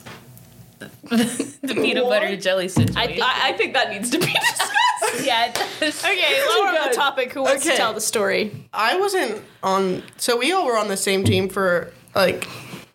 [0.79, 2.97] the peanut butter jelly situation.
[2.97, 4.73] I think- I, I think that needs to be discussed.
[5.27, 6.05] yeah, it does.
[6.05, 6.93] Okay, lower on good.
[6.93, 7.33] the topic.
[7.33, 7.73] Who wants Okay.
[7.73, 8.51] to tell the story?
[8.73, 10.03] I wasn't on.
[10.19, 12.47] So we all were on the same team for like.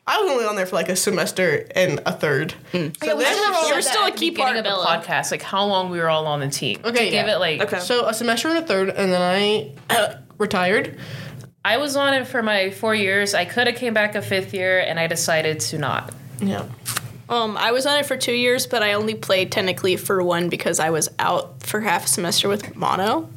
[0.07, 2.55] I was only on there for like a semester and a third.
[2.71, 5.03] So we they should were have all- shared You're still a key beginning part, of
[5.05, 6.79] the podcast, like how long we were all on the team.
[6.83, 7.79] Okay, to give it like Okay.
[7.79, 10.97] So a semester and a third, and then I uh, retired.
[11.63, 13.35] I was on it for my four years.
[13.35, 16.13] I could have came back a fifth year, and I decided to not.
[16.41, 16.65] Yeah.
[17.31, 20.49] Um, I was on it for two years, but I only played technically for one
[20.49, 23.29] because I was out for half a semester with mono.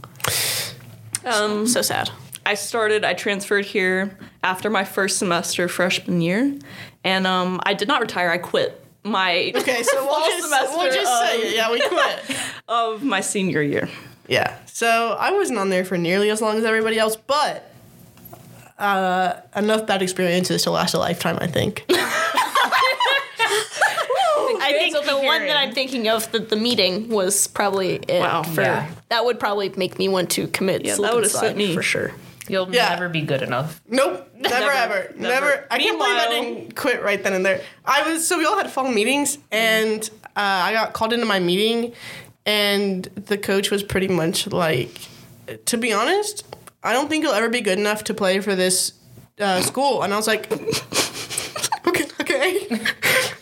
[1.25, 2.11] Um, So sad.
[2.45, 3.05] I started.
[3.05, 6.59] I transferred here after my first semester freshman year,
[7.05, 8.31] and um, I did not retire.
[8.31, 11.55] I quit my Okay, so we'll just, semester we'll just of, say it.
[11.55, 12.37] Yeah, we quit.
[12.69, 13.89] of my senior year.
[14.29, 14.59] yeah.
[14.67, 17.73] So I wasn't on there for nearly as long as everybody else, but
[18.77, 21.39] uh, enough bad experiences to last a lifetime.
[21.41, 21.87] I think.
[24.67, 27.97] I think will the be one that I'm thinking of, the, the meeting, was probably
[27.97, 28.21] it.
[28.21, 28.43] Wow.
[28.43, 28.91] For, Yeah.
[29.09, 31.75] That would probably make me want to commit Yeah, that would've sent me.
[31.75, 32.13] for sure.
[32.49, 32.91] You'll Yeah.
[32.91, 33.81] never be good enough.
[33.89, 35.35] Nope, never, Never, ever, never.
[35.47, 35.67] never.
[35.71, 37.63] I can't believe I Meanwhile- didn't quit right then and there.
[37.87, 40.03] I was so we all had fall meetings, and
[40.37, 41.93] uh, I got called into my meeting,
[42.45, 44.91] and the coach was pretty much like,
[45.67, 46.45] to be honest,
[46.83, 48.93] I don't think you'll ever be good enough to play for this
[49.41, 50.03] uh, school.
[50.03, 50.53] And I was like,
[51.89, 52.81] okay, okay.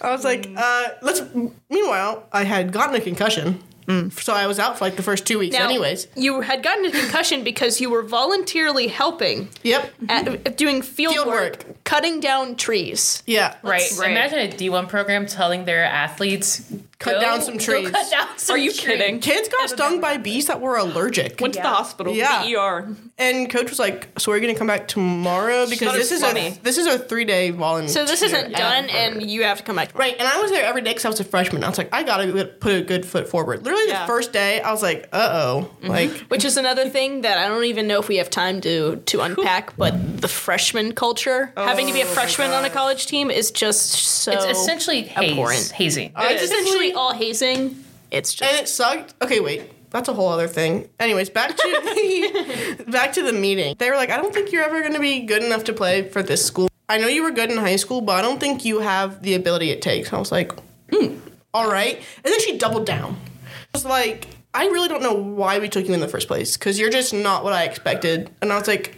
[0.02, 1.22] I was like, uh, let's.
[1.70, 3.62] Meanwhile, I had gotten a concussion,
[4.10, 6.06] so I was out for like the first two weeks, Now, anyways.
[6.16, 9.92] you had gotten a concussion because you were voluntarily helping Yep.
[10.08, 11.84] at doing field, Field work, work.
[11.84, 13.22] cutting down trees.
[13.26, 13.54] Yeah.
[13.62, 13.82] Right.
[13.98, 14.10] right.
[14.10, 16.62] Imagine a D1 program telling their athletes
[17.02, 17.90] cut Go- down some go trees.
[17.90, 18.80] cut down some Are you trees.
[18.98, 19.20] kidding?
[19.20, 21.40] Kids got stung by bees that were allergic.
[21.40, 22.14] Went to the hospital.
[22.14, 22.44] Yeah.
[22.44, 22.96] The ER.
[23.18, 26.48] And coach was like, "So we're gonna come back tomorrow because this is funny.
[26.48, 29.62] a this is a three day volunteer." So this isn't done, and you have to
[29.64, 29.96] come back.
[29.98, 30.16] right.
[30.18, 31.62] And I was there every day because I was a freshman.
[31.64, 33.64] I was like, I gotta put a good foot forward.
[33.64, 34.00] Literally Yeah.
[34.02, 37.48] the first day, I was like, "Uh oh," like Which is another thing that I
[37.48, 39.76] don't even know if we have time to to unpack.
[39.76, 43.90] But the freshman culture, having to be a freshman on a college team, is just
[43.92, 44.32] so.
[44.32, 45.70] It's essentially haze, abhorrent.
[45.70, 46.12] hazing.
[46.18, 46.50] It's is.
[46.92, 47.84] Essentially all hazing.
[48.10, 49.14] It's just and it sucked.
[49.22, 49.70] Okay, wait.
[49.90, 50.88] That's a whole other thing.
[50.98, 53.74] Anyways, back to the back to the meeting.
[53.78, 56.08] They were like, I don't think you're ever going to be good enough to play
[56.08, 56.68] for this school.
[56.88, 59.34] I know you were good in high school, but I don't think you have the
[59.34, 60.12] ability it takes.
[60.12, 60.52] I was like,
[60.90, 61.18] hmm,
[61.52, 61.96] all right.
[61.96, 63.16] And then she doubled down.
[63.44, 66.56] I was like, I really don't know why we took you in the first place
[66.56, 68.30] because you're just not what I expected.
[68.40, 68.96] And I was like,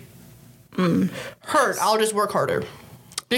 [0.72, 1.76] mm, heard.
[1.80, 2.64] I'll just work harder.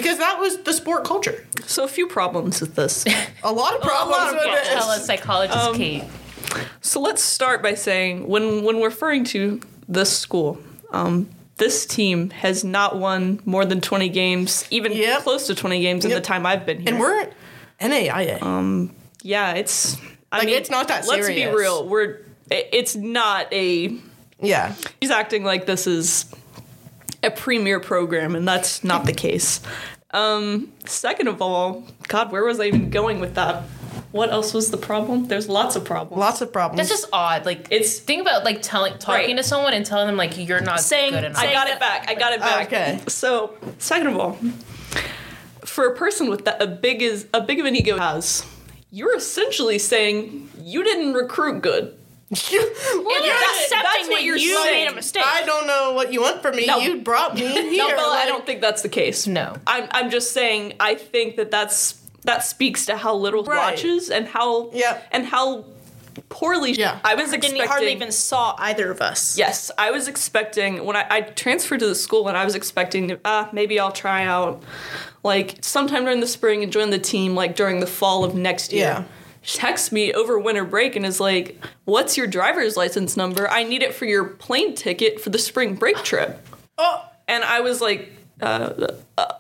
[0.03, 1.45] Because that was the sport culture.
[1.65, 3.05] So a few problems with this.
[3.43, 4.69] A lot of problems with Yeah, this.
[4.69, 6.05] tell us, psychologist Kate.
[6.81, 10.59] So let's start by saying when when we're referring to this school,
[10.91, 15.23] um, this team has not won more than twenty games, even Yep.
[15.23, 16.89] close to twenty games in the time I've been here.
[16.91, 17.33] And we're at
[17.81, 18.91] NAIA.
[19.23, 19.97] yeah, it's
[20.33, 21.87] I Like, mean, it's not that Let's be real.
[21.89, 22.21] We're
[22.51, 23.97] it's not a.
[24.41, 24.75] yeah.
[25.01, 26.27] He's acting like this is
[27.27, 29.61] a premier program, and that's not the case.
[30.13, 33.65] Um, second of all, God, where was I even going with that?
[34.13, 35.27] What else was the problem?
[35.27, 36.19] There's lots of problems.
[36.19, 36.79] Lots of problems.
[36.79, 37.45] That's just odd.
[37.45, 39.37] Like It's- it's think about like telling talking Right.
[39.37, 41.39] to someone and telling them like you're not Saying- good enough.
[41.43, 42.07] I got it back.
[42.09, 42.67] I got it back.
[42.69, 43.01] Okay.
[43.09, 44.39] So, second of all,
[45.65, 48.45] for a person with that a big is a big of an ego has,
[48.91, 51.95] you're essentially saying you didn't recruit good.
[52.31, 54.85] and that- you're that's accepting what that you're you saying.
[54.87, 55.23] made a mistake.
[55.25, 56.67] I don't know what you want from me.
[56.67, 56.79] No.
[56.79, 57.87] You brought me here.
[57.87, 59.27] No, Bella, I don't think that's the case.
[59.27, 59.57] No.
[59.67, 63.71] I'm I'm just saying I think that that's that speaks to how little Right.
[63.73, 65.01] watches and how Yeah.
[65.13, 65.67] and how
[66.29, 66.99] poorly Yeah.
[67.05, 69.39] I was didn't expecting hardly even saw either of us.
[69.39, 73.07] Yes, I was expecting when I, I transferred to the school and I was expecting
[73.09, 74.63] to, ah, maybe I'll try out
[75.23, 78.73] like sometime during the spring and join the team like during the fall of next
[78.73, 78.85] year.
[78.87, 79.05] Yeah.
[79.47, 83.49] She texts me over winter break and is like, What's your driver's license number?
[83.49, 86.45] I need it for your plane ticket for the spring break trip.
[86.79, 88.73] Oh, And I was like, uh,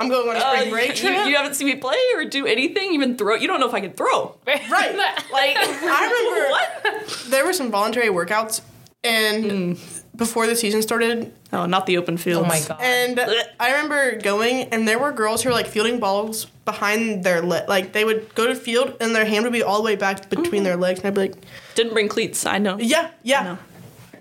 [0.00, 1.26] I'm going on a spring uh, break you, trip.
[1.26, 3.34] you haven't seen me play or do anything, even throw.
[3.34, 4.36] You don't know if I can throw.
[4.46, 4.96] right.
[5.32, 6.50] Like, I remember
[7.02, 7.26] what?
[7.28, 8.60] there were some voluntary workouts,
[9.04, 9.76] and
[10.16, 12.44] before the season started, Oh, not the open fields.
[12.44, 12.80] oh my god.
[12.82, 13.20] and
[13.60, 17.68] I remember going, and there were girls who were like fielding balls behind their leg.
[17.68, 20.28] Like they would go to field, and their hand would be all the way back
[20.30, 21.34] between their legs, and I'd be like,
[21.74, 22.46] Didn't bring cleats.
[22.46, 22.78] I know.
[22.78, 23.58] Yeah, yeah, No.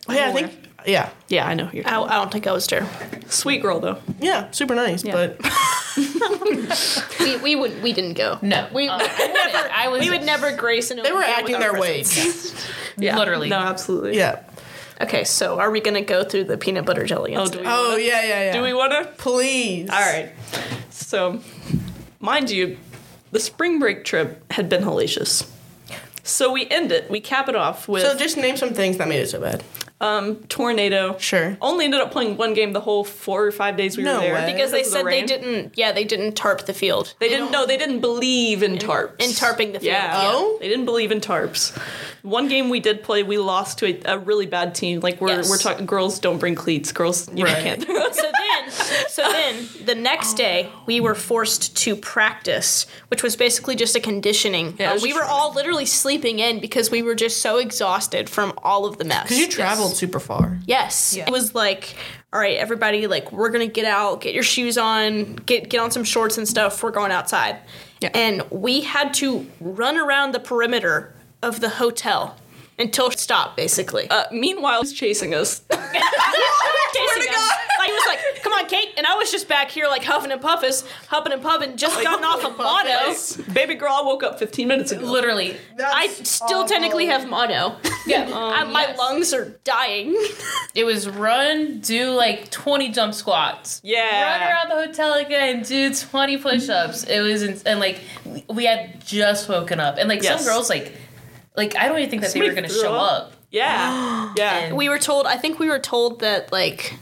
[0.08, 0.30] Oh, yeah.
[0.30, 0.52] I think,
[0.86, 1.70] yeah, Yeah, I know.
[1.74, 2.88] You're I, I don't think I was there.
[3.28, 3.98] sweet girl though.
[4.20, 5.04] yeah, super nice.
[5.04, 5.14] Yeah.
[5.14, 5.40] But
[7.20, 8.38] We we would we didn't go.
[8.42, 8.68] no.
[8.74, 11.64] We Uh, I never I was we would never grace an they were acting with
[11.64, 12.02] our their way.
[12.04, 12.54] presence.
[12.98, 13.50] Yeah, Literally.
[13.50, 14.16] No, absolutely.
[14.18, 14.44] Yeah.
[15.02, 17.36] Okay, so are we gonna go through the peanut butter jelly?
[17.36, 17.66] Oh, do we?
[17.68, 18.54] Oh wanna- yeah, yeah, yeah.
[18.54, 19.06] Do we want to?
[19.18, 19.90] Please?
[19.90, 20.32] All right.
[20.90, 21.42] So,
[22.20, 22.78] mind you,
[23.32, 25.50] the spring break trip had been hellacious.
[26.24, 27.10] So we end it.
[27.12, 29.64] We cap it off with So just name some things that made it so bad.
[30.02, 31.18] um, tornado.
[31.20, 31.56] Sure.
[31.62, 34.20] Only ended up playing one game the whole four or five days we No were
[34.22, 34.52] there way.
[34.52, 35.74] because they of the said they didn't.
[35.78, 37.14] Yeah, they didn't tarp the field.
[37.20, 37.66] They didn't know.
[37.68, 39.20] They didn't believe in tarps.
[39.22, 40.24] in tarping the field, Yeah.
[40.24, 40.32] yeah.
[40.34, 40.58] Oh?
[40.60, 41.78] They didn't believe in tarps.
[42.26, 45.00] One game we did play, we lost to a, a really bad team.
[45.00, 45.50] Like we're Yes.
[45.50, 45.86] we're talking.
[45.86, 46.92] Girls don't bring cleats.
[46.92, 47.64] Girls you Right.
[47.64, 47.82] can't.
[47.88, 47.88] so
[48.22, 48.72] then,
[49.10, 54.00] so then the next day we were forced to practice, which was basically just a
[54.00, 54.76] conditioning.
[54.80, 58.30] Yeah, Uh, we just were all literally sleeping in because we were just so exhausted
[58.30, 59.24] from all of the mess.
[59.24, 60.58] Because you traveled super far.
[60.66, 61.16] Yes.
[61.16, 61.96] It was like,
[62.34, 65.92] all right, everybody, like, we're gonna get out, get your shoes on, get get on
[65.92, 66.82] some shorts and stuff.
[66.84, 67.58] We're going outside.
[68.02, 68.10] Yeah.
[68.14, 71.14] And we had to run around the perimeter
[71.46, 72.36] of the hotel
[72.78, 74.10] until it stopped, basically.
[74.10, 75.62] Uh, meanwhile, he's chasing us.
[76.96, 77.50] Chasing us.
[77.78, 78.90] Like, he was like, come on, Kate.
[78.98, 80.72] And I was just back here, like, huffing and puffing,
[81.10, 83.54] huffing and puffing, just gotten off of mono.
[83.54, 85.06] Baby girl, I woke up 15 minutes ago.
[85.06, 85.58] literally.
[85.78, 87.76] I still technically have mono.
[88.08, 88.30] Yeah.
[88.32, 88.98] I- my yes.
[89.00, 90.16] lungs are dying.
[90.76, 93.82] It was run, do like 20 jump squats.
[93.84, 94.22] Yeah.
[94.32, 97.04] Run around the hotel again, do 20 push ups.
[97.06, 98.00] It was, ins- and like,
[98.48, 99.98] we had just woken up.
[99.98, 100.46] And like, Yes.
[100.46, 100.94] some girls, like,
[101.58, 103.24] like I don't even think that they were going to show up.
[103.28, 103.32] up.
[103.52, 104.34] Yeah.
[104.38, 104.58] Yeah.
[104.58, 106.96] And- we were told i think we were told that like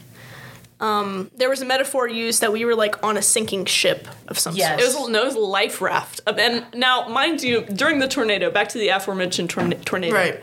[0.79, 4.37] um there was a metaphor used that we were like on a sinking ship of
[4.37, 4.79] some Yes.
[4.81, 6.19] It was no, it was a life raft.
[6.27, 10.41] And now, mind you, during the tornado, back to the aforementioned torna- tornado, Right.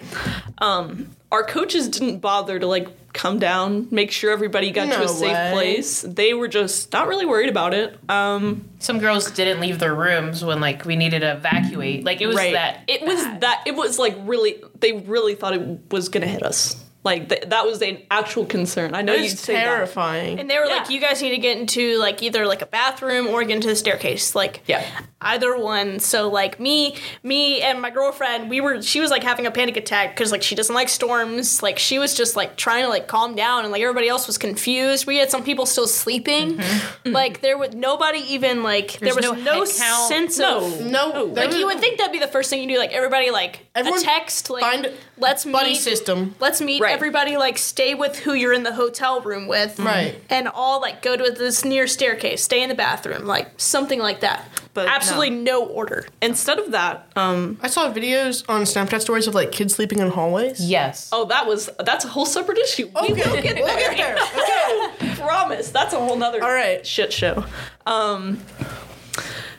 [0.58, 5.08] Um, our coaches didn't bother to like come down, make sure everybody got to a
[5.08, 5.52] safe way.
[5.52, 6.02] place.
[6.02, 7.98] They were just not really worried about it.
[8.08, 12.04] Um, Some girls didn't leave their rooms when like we needed to evacuate.
[12.04, 12.52] Like it was right.
[12.52, 12.84] that.
[12.88, 13.62] it was that.
[13.66, 14.62] It was like really.
[14.78, 16.82] They really thought it was gonna hit us.
[17.02, 18.94] Like th- that was an actual concern.
[18.94, 19.64] I know you'd It's say that.
[19.64, 20.38] terrifying.
[20.38, 23.26] And they were like, you guys need to get into like either like a bathroom
[23.28, 24.34] or get into the staircase.
[24.34, 24.84] Like Yeah.
[25.22, 25.98] either one.
[26.00, 29.78] So like me, me and my girlfriend, we were she was like having a panic
[29.78, 31.62] attack because like she doesn't like storms.
[31.62, 34.36] Like she was just like trying to like calm down and like everybody else was
[34.36, 35.06] confused.
[35.06, 36.58] We had some people still sleeping.
[36.58, 36.60] Mm-hmm.
[36.62, 37.12] Mm-hmm.
[37.12, 40.08] Like there was nobody even like there was no no, head count.
[40.08, 40.58] sense No.
[40.66, 42.78] of no, there like was- you would think that'd be the first thing you do.
[42.78, 46.34] Like everybody like Everyone a text like find let's buddy meet system.
[46.40, 46.92] let's meet Right.
[46.94, 50.14] everybody like stay with who you're in the hotel room with Right.
[50.30, 54.20] and all like go to this near staircase stay in the bathroom like something like
[54.20, 55.64] that But absolutely no.
[55.64, 59.98] order Instead of that, um, I saw videos on Snapchat stories of like kids sleeping
[59.98, 60.60] in hallways.
[60.60, 61.08] yes.
[61.12, 62.86] oh, that was that's a whole separate issue.
[63.02, 63.94] We will get we'll there.
[63.94, 64.16] get there.
[64.16, 65.14] Okay.
[65.20, 65.70] Promise.
[65.70, 66.86] That's a whole nother All right.
[66.86, 67.44] shit show.
[67.86, 68.40] Um,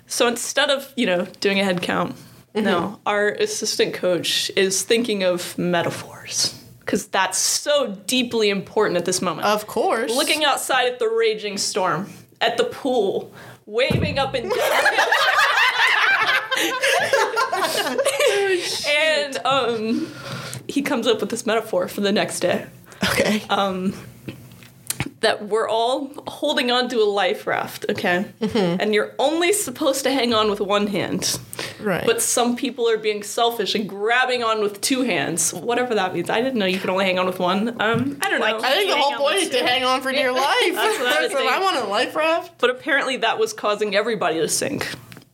[0.07, 2.15] so instead of you know doing a head count,
[2.53, 2.65] Mm-hmm.
[2.65, 9.21] no, our assistant coach is thinking of metaphors because that's so deeply important at this
[9.21, 9.47] moment.
[9.47, 10.13] Of course.
[10.13, 12.09] Looking outside at the raging storm,
[12.41, 13.31] at the pool,
[13.65, 14.57] waving up and down.
[18.87, 20.13] and um,
[20.67, 22.65] he comes up with this metaphor for the next day
[23.03, 23.41] Okay.
[25.21, 28.25] That we're all holding on to a life raft, okay?
[28.41, 28.81] Mm-hmm.
[28.81, 31.39] And you're only supposed to hang on with one hand.
[31.79, 32.05] right.
[32.05, 36.29] But some people are being selfish and grabbing on with two hands, whatever that means.
[36.31, 37.69] I didn't know you could only hang on with one.
[37.79, 38.59] Um, I don't know.
[38.63, 40.73] I think the whole point is to hang on for dear life.
[40.73, 41.47] That's what I would so.
[41.47, 42.57] I'm a life raft.
[42.57, 44.89] but apparently that was causing everybody to sink.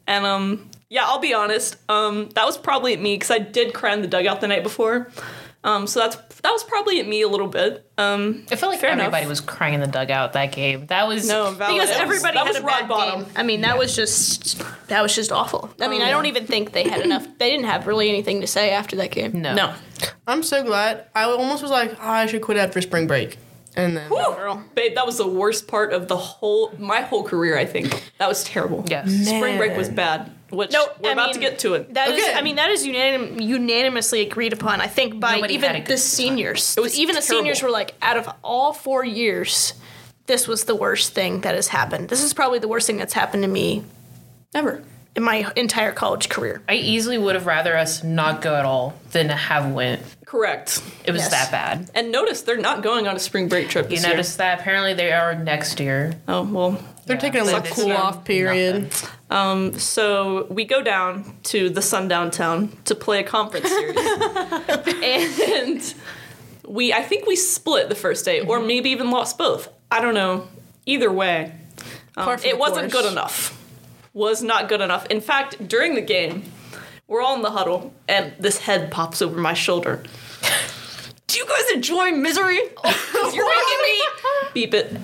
[0.05, 1.77] And um, yeah, I'll be honest.
[1.89, 4.63] Um, that was probably at me because I did cry in the dugout the night
[4.63, 5.09] before.
[5.63, 7.89] Um, so that's that was probably at me a little bit.
[7.97, 9.07] Um, I felt like Fair enough.
[9.07, 10.85] everybody was crying in the dugout that game.
[10.87, 11.75] That was no, valid.
[11.75, 13.23] because That was- everybody that had was a rock bad bottom.
[13.23, 13.33] game.
[13.35, 15.69] I mean, that was just that was just awful.
[15.81, 16.29] I mean, Oh, I don't yeah.
[16.29, 17.27] even think they had enough.
[17.39, 19.41] They didn't have really anything to say after that game.
[19.41, 19.55] no.
[19.55, 19.73] No,
[20.27, 21.05] I'm so glad.
[21.15, 23.37] I almost was like, oh, I should quit after spring break.
[23.77, 24.63] And then Girl.
[24.75, 27.57] babe, that was the worst part of the whole my whole career.
[27.57, 28.83] I think that was terrible.
[28.89, 29.09] Yes.
[29.27, 30.31] spring break was bad.
[30.49, 31.93] Which No, we're I about mean, to get to it.
[31.93, 32.33] That is, Okay.
[32.33, 34.79] I mean, that is unanim- unanimously agreed upon.
[34.79, 35.97] I think by Nobody even good the time.
[35.97, 36.75] seniors.
[36.77, 39.73] It was even the seniors were like, out of all four years,
[40.27, 42.07] this was the worst thing that has happened.
[42.07, 43.83] This is probably the worst thing that's happened to me
[44.53, 44.81] Never.
[45.17, 46.61] In my entire college career.
[46.69, 50.01] I easily would have rather us not go at all than have went.
[50.25, 50.81] Correct.
[51.05, 51.31] It was Yes.
[51.31, 51.89] that bad.
[51.95, 54.13] And notice they're not going on a spring break trip You this year.
[54.13, 56.13] noticed that apparently they are next year.
[56.27, 56.77] Oh well.
[57.07, 57.21] they're Yeah.
[57.21, 58.91] taking a little cool off period.
[59.31, 63.97] Um, so we go down to the sundown town to play a conference series,
[65.03, 65.93] and
[66.67, 69.69] we I think we split the first day, or maybe even lost both.
[69.89, 70.47] I don't know.
[70.85, 71.53] Either way,
[72.17, 73.03] um, it wasn't course.
[73.03, 73.56] good enough.
[74.17, 75.05] Was not good enough.
[75.11, 76.41] In fact, during the game,
[77.07, 80.01] we're all in the huddle, and this head pops over my shoulder.
[81.27, 82.57] Do you guys enjoy misery?
[82.75, 82.95] 'Cause
[83.35, 84.01] You're making me
[84.55, 84.97] beep it.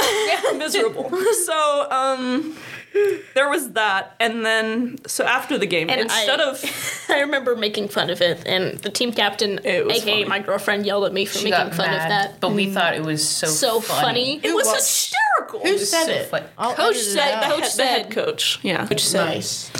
[0.00, 1.08] Yeah, miserable.
[1.46, 2.56] So, um,
[3.34, 7.56] there was that, and then so after the game, And instead I- of I remember
[7.56, 10.24] making fun of it, and the team captain, aka funny.
[10.24, 12.40] my girlfriend, yelled at me for She making got fun mad, of that.
[12.40, 14.40] but we thought it was so So funny.
[14.42, 15.60] it was was- hysterical.
[15.60, 16.26] Who said so it?
[16.26, 16.42] fun.
[16.58, 18.58] Coach it said- the, Coach head, the head coach.
[18.62, 19.70] Yeah, which Nice.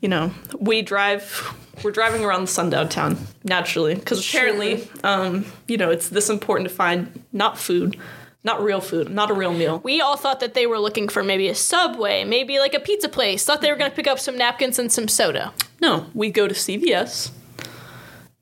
[0.00, 1.54] you know, we drive.
[1.82, 6.68] We're driving around the sundown town naturally because apparently, um, you know, it's this important
[6.68, 7.96] to find not food,
[8.44, 9.80] not real food, not a real meal.
[9.84, 13.08] We all thought that they were looking for maybe a Subway, maybe like a pizza
[13.08, 13.44] place.
[13.44, 15.52] Thought they were going to pick up some napkins and some soda.
[15.80, 17.30] No, we go to CVS.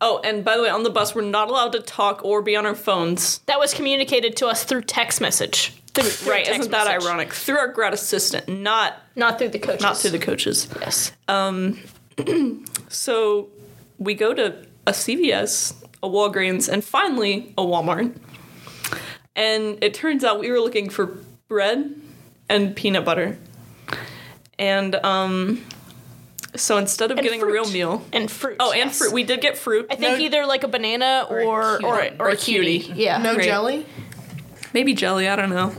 [0.02, 2.56] Oh, and by the way, on the bus, we're not allowed to talk or be
[2.56, 3.38] on our phones.
[3.40, 5.74] That was communicated to us through text message.
[5.92, 6.44] Through, through Right?
[6.46, 7.06] text Isn't that message.
[7.06, 7.32] ironic?
[7.34, 9.82] Through our grad assistant, not Not through the coaches.
[9.82, 10.68] not through the coaches.
[10.80, 11.12] yes.
[11.28, 11.78] Um,
[12.88, 13.48] so
[13.98, 18.16] we go to a CVS, a Walgreens, and finally a Walmart.
[19.40, 21.16] And it turns out we were looking for
[21.48, 21.94] bread
[22.48, 23.38] and peanut butter.
[24.58, 25.64] And um,
[26.54, 27.48] so instead of And getting fruit.
[27.48, 28.56] a real meal, and fruit.
[28.60, 28.98] oh, and yes.
[28.98, 29.86] fruit, we did get fruit.
[29.90, 31.84] I think No- either like a banana a or cutie.
[31.86, 32.80] or, or, or a cutie.
[32.80, 33.00] cutie.
[33.00, 33.18] Yeah.
[33.18, 33.46] No Great.
[33.46, 33.86] jelly?
[34.74, 35.26] Maybe jelly.
[35.28, 35.72] I don't know.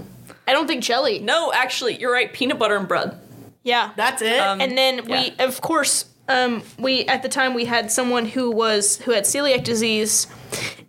[0.48, 1.20] I don't think jelly.
[1.20, 2.34] No, actually, you're right.
[2.34, 3.18] Peanut butter and bread.
[3.64, 3.92] Yeah.
[3.96, 4.40] That's it?
[4.40, 5.22] Um, and then yeah.
[5.22, 9.26] we of course um, we at the time we had someone who was who had
[9.26, 10.26] celiac disease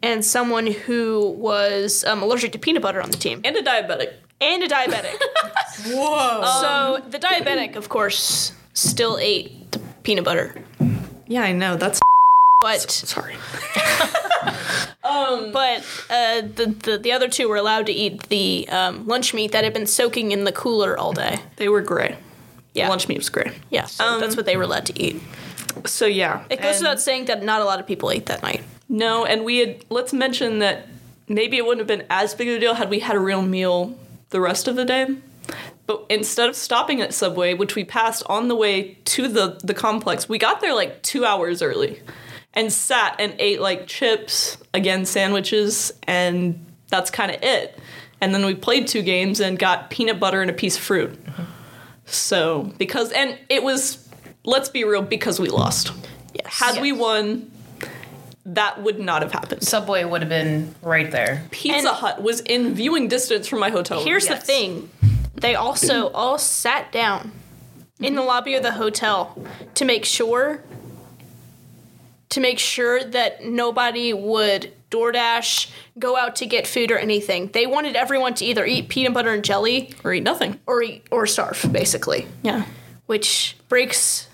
[0.03, 4.13] and someone who was um, allergic to peanut butter on the team And a diabetic.
[4.41, 5.17] and a diabetic
[5.87, 6.43] Whoa.
[6.61, 10.55] so the diabetic of course still ate the peanut butter
[11.27, 11.77] Yeah, I know.
[11.77, 12.01] That's
[12.61, 13.37] but sorry.
[15.03, 19.53] but uh, the, the the other two were allowed to eat the um, lunch meat
[19.53, 21.39] that had been soaking in the cooler all day.
[21.57, 22.17] They were gray.
[22.75, 23.53] Yeah, Lunch meat was gray.
[23.71, 25.21] Yeah, so that's what they were allowed to eat.
[25.85, 28.43] So yeah, It goes and- without saying that not a lot of people ate that
[28.43, 28.63] night.
[28.89, 30.87] No, and we had let's mention that
[31.29, 33.43] maybe it wouldn't have been as big of a deal had we had a real
[33.43, 33.97] meal
[34.31, 35.07] the rest of the day.
[35.87, 39.75] But instead of stopping at Subway, which we passed on the way to the the
[39.75, 42.01] complex, we got there like two hours early,
[42.55, 47.79] and sat and ate like chips, again sandwiches, and that's kind of it.
[48.21, 51.19] And then we played two games and got peanut butter and a piece of fruit.
[52.07, 54.09] So because and it was,
[54.45, 55.93] let's be real, because we lost.
[56.35, 56.47] Yes.
[56.47, 57.51] Had we won,
[58.45, 59.63] that would not have happened.
[59.63, 61.45] Subway would have been right there.
[61.51, 63.99] Pizza And- Hut was in viewing distance from my hotel.
[63.99, 64.07] room.
[64.07, 64.91] Here's the thing:
[65.35, 67.33] they also all sat down
[68.01, 69.37] in the lobby of the hotel
[69.75, 70.63] to make sure
[72.31, 77.49] to make sure that nobody would DoorDash, go out to get food or anything.
[77.53, 80.59] They wanted everyone to either eat peanut butter and jelly or eat nothing.
[80.67, 82.27] or eat or starve, basically.
[82.43, 82.65] Yeah.
[83.07, 84.29] Which breaks.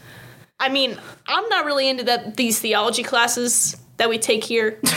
[0.61, 4.79] I mean, I'm not really into that these theology classes that we take here.
[4.83, 4.89] but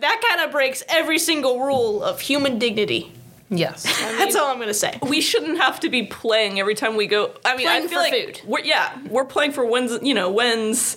[0.00, 3.12] that kind of breaks every single rule of human dignity.
[3.48, 3.82] Yes.
[4.18, 4.98] That's all I'm gonna say.
[5.02, 7.32] We shouldn't have to be playing every time we go.
[7.44, 8.40] I mean, Playing I feel for like food.
[8.46, 9.98] We're, yeah, we're playing for wins.
[10.02, 10.96] You know, wins.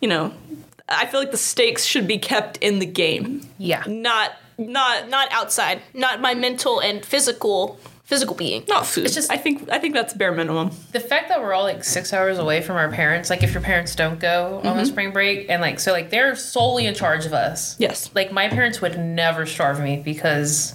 [0.00, 0.34] You know,
[0.88, 3.84] I feel like the stakes should be kept in the game, Yeah.
[3.86, 5.80] not not Not outside.
[5.94, 7.78] Not my mental and physical
[8.12, 8.64] physical being.
[8.68, 9.06] not food.
[9.06, 10.70] It's just- I think I think that's bare minimum.
[10.92, 13.62] The fact that we're all like six hours away from our parents, like if your
[13.62, 14.84] parents don't go on the mm-hmm.
[14.84, 17.76] spring break, and like so, like they're solely in charge of us.
[17.78, 18.10] Yes.
[18.14, 20.74] Like my parents would never starve me because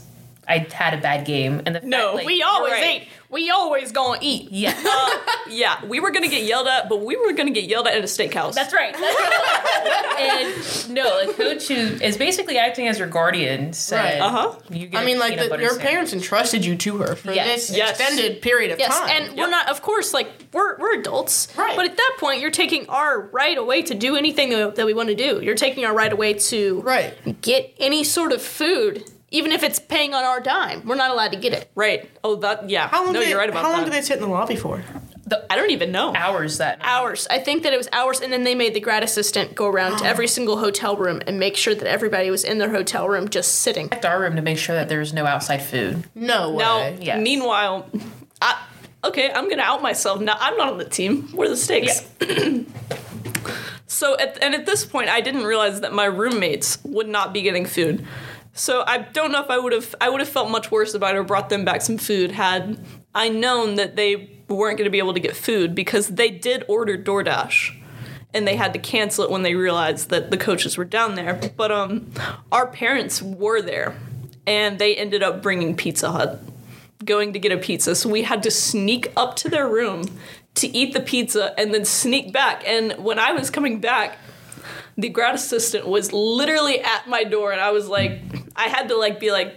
[0.49, 3.01] I had a bad game, and the fact, No, like, We always right.
[3.03, 3.07] eat.
[3.29, 4.49] We always gonna eat.
[4.51, 4.73] Yeah.
[5.49, 8.01] Yeah, we were gonna get yelled at, but we were gonna get yelled at at
[8.03, 8.53] a steakhouse.
[8.53, 8.93] That's right.
[8.93, 11.73] That's and no, the coach who
[12.03, 14.21] is basically acting as your guardian said, Right.
[14.21, 14.59] Uh-huh.
[14.69, 15.79] You get I a mean, like the, your sandwich.
[15.85, 17.67] parents entrusted you to her for Yes.
[17.67, 17.91] this Yes.
[17.91, 19.09] extended period of Yes, time.
[19.09, 19.69] and we're not.
[19.69, 21.75] Of course, like we're we're adults, Right.
[21.75, 24.93] But at that point, you're taking our right away to do anything that, that we
[24.93, 25.39] want to do.
[25.41, 27.41] You're taking our right away to right.
[27.41, 30.85] get any sort of food, even if it's paying on our dime.
[30.85, 31.69] We're not allowed to get it.
[31.75, 32.09] Right.
[32.23, 32.69] Oh, that.
[32.69, 32.87] Yeah.
[32.87, 33.13] How long?
[33.13, 33.67] no, did, you're right about that.
[33.67, 33.91] How long that.
[33.91, 34.83] did they sit in the lobby for?
[35.49, 36.13] I don't even know.
[36.15, 36.87] hours that night.
[36.87, 37.27] Hours.
[37.29, 39.97] I think that it was hours, and then they made the grad assistant go around
[39.99, 43.27] to every single hotel room and make sure that everybody was in their hotel room
[43.27, 43.89] just sitting.
[43.89, 46.05] Checked our room to make sure that there was no outside food.
[46.15, 46.63] No way.
[46.63, 47.21] Now, Yes.
[47.21, 47.89] meanwhile,
[48.41, 48.63] I,
[49.03, 50.21] okay, I'm gonna out myself.
[50.21, 51.23] Now I'm not on the team.
[51.33, 52.07] What are the stakes?
[53.87, 57.41] so, at, and at this point, I didn't realize that my roommates would not be
[57.41, 58.05] getting food.
[58.57, 59.95] So I don't know if I would have.
[60.01, 62.79] I would have felt much worse about it or brought them back some food had
[63.13, 66.63] I known that they weren't going to be able to get food because they did
[66.67, 67.75] order DoorDash.
[68.33, 71.39] And they had to cancel it when they realized that the coaches were down there.
[71.55, 72.11] But um,
[72.51, 73.95] our parents were there,
[74.45, 76.41] and they ended up bringing Pizza Hut
[77.05, 77.95] going to get a pizza.
[77.95, 80.03] So we had to sneak up to their room
[80.55, 82.63] to eat the pizza and then sneak back.
[82.67, 84.17] And when I was coming back,
[84.97, 88.19] the grad assistant was literally at my door and I was like
[88.55, 89.55] I had to like be like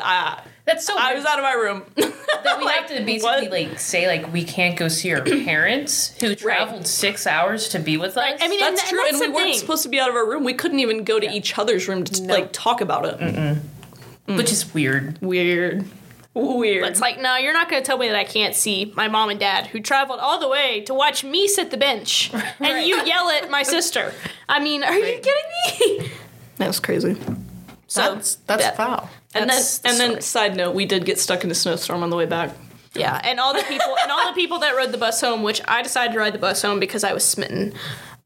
[0.00, 1.82] ah That's so I weird was out of my room.
[1.96, 3.50] that we have to basically what?
[3.50, 7.96] like say like we can't go see our parents who traveled six hours to be
[7.96, 8.38] with us.
[8.40, 9.58] I mean, that's and true, that's and we weren't thing.
[9.58, 10.44] supposed to be out of our room.
[10.44, 13.18] We couldn't even go to each other's room to like talk about it.
[14.26, 14.38] Mm.
[14.38, 15.20] which is weird.
[15.20, 15.84] Weird.
[16.34, 16.84] Weird.
[16.88, 19.30] It's like, no, you're not going to tell me that I can't see my mom
[19.30, 22.96] and dad who traveled all the way to watch me sit the bench and you
[23.04, 24.12] yell at my sister.
[24.48, 26.10] I mean, are you kidding me?
[26.56, 27.16] That's crazy.
[27.86, 29.08] So That's that's that- foul.
[29.36, 32.02] And That's then, the and then, side note, we did get stuck in a snowstorm
[32.04, 32.52] on the way back.
[32.94, 35.60] Yeah, and all the people and all the people that rode the bus home, which
[35.66, 37.72] I decided to ride the bus home because I was smitten.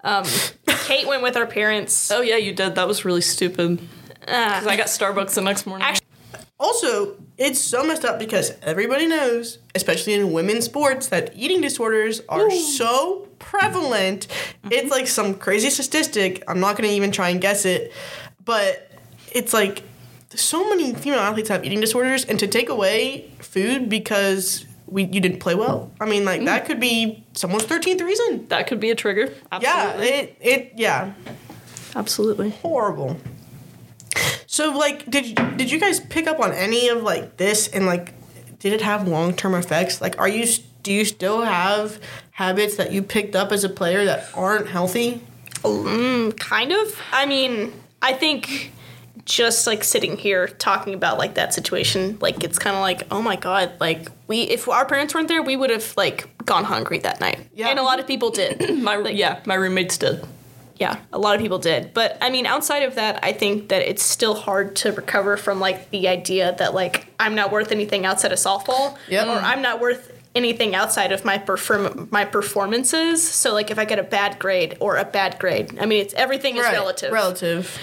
[0.04, 0.24] Um,
[0.66, 2.10] Kate went with her parents.
[2.10, 2.74] Oh yeah, you did.
[2.74, 3.78] That was really stupid.
[4.26, 5.86] Uh, Because I got Starbucks the next morning.
[5.86, 6.06] Actually-
[6.60, 12.20] Also, it's so messed up because everybody knows, especially in women's sports, that eating disorders
[12.28, 14.26] are so prevalent.
[14.26, 14.72] Mm-hmm.
[14.72, 16.42] It's like some crazy statistic.
[16.48, 17.92] I'm not going to even try and guess it,
[18.44, 18.90] but
[19.30, 19.84] it's like
[20.34, 25.20] so many female athletes have eating disorders, and to take away food because we you
[25.20, 25.92] didn't play well.
[26.00, 26.66] I mean, like that mm.
[26.66, 28.46] could be someone's 13th reason.
[28.48, 29.32] that could be a trigger.
[29.60, 31.12] Yeah, it it yeah,
[31.94, 32.50] Absolutely.
[32.50, 33.16] horrible.
[34.58, 37.86] So like did you, did you guys pick up on any of like this and
[37.86, 38.12] like
[38.58, 40.00] did it have long-term effects?
[40.00, 40.48] Like are you
[40.82, 42.00] do you still have
[42.32, 45.22] habits that you picked up as a player that aren't healthy?
[45.62, 47.00] Mm, kind of.
[47.12, 48.72] I mean, I think
[49.24, 53.22] just like sitting here talking about like that situation, like it's kind of like, oh
[53.22, 56.98] my god, like we if our parents weren't there, we would have like gone hungry
[56.98, 57.46] that night.
[57.54, 57.68] Yeah.
[57.68, 58.76] And a lot of people did.
[58.82, 60.26] My yeah, my roommates did.
[60.78, 61.92] Yeah, a lot of people did.
[61.94, 65.58] But I mean, outside of that, I think that it's still hard to recover from
[65.60, 69.26] like the idea that like I'm not worth anything outside of softball, Yep.
[69.26, 73.26] or I'm not worth anything outside of my perform my performances.
[73.26, 76.14] So like if I get a bad grade or a bad grade, I mean, it's
[76.14, 76.72] everything is Right.
[76.74, 77.12] relative.
[77.12, 77.78] Relative.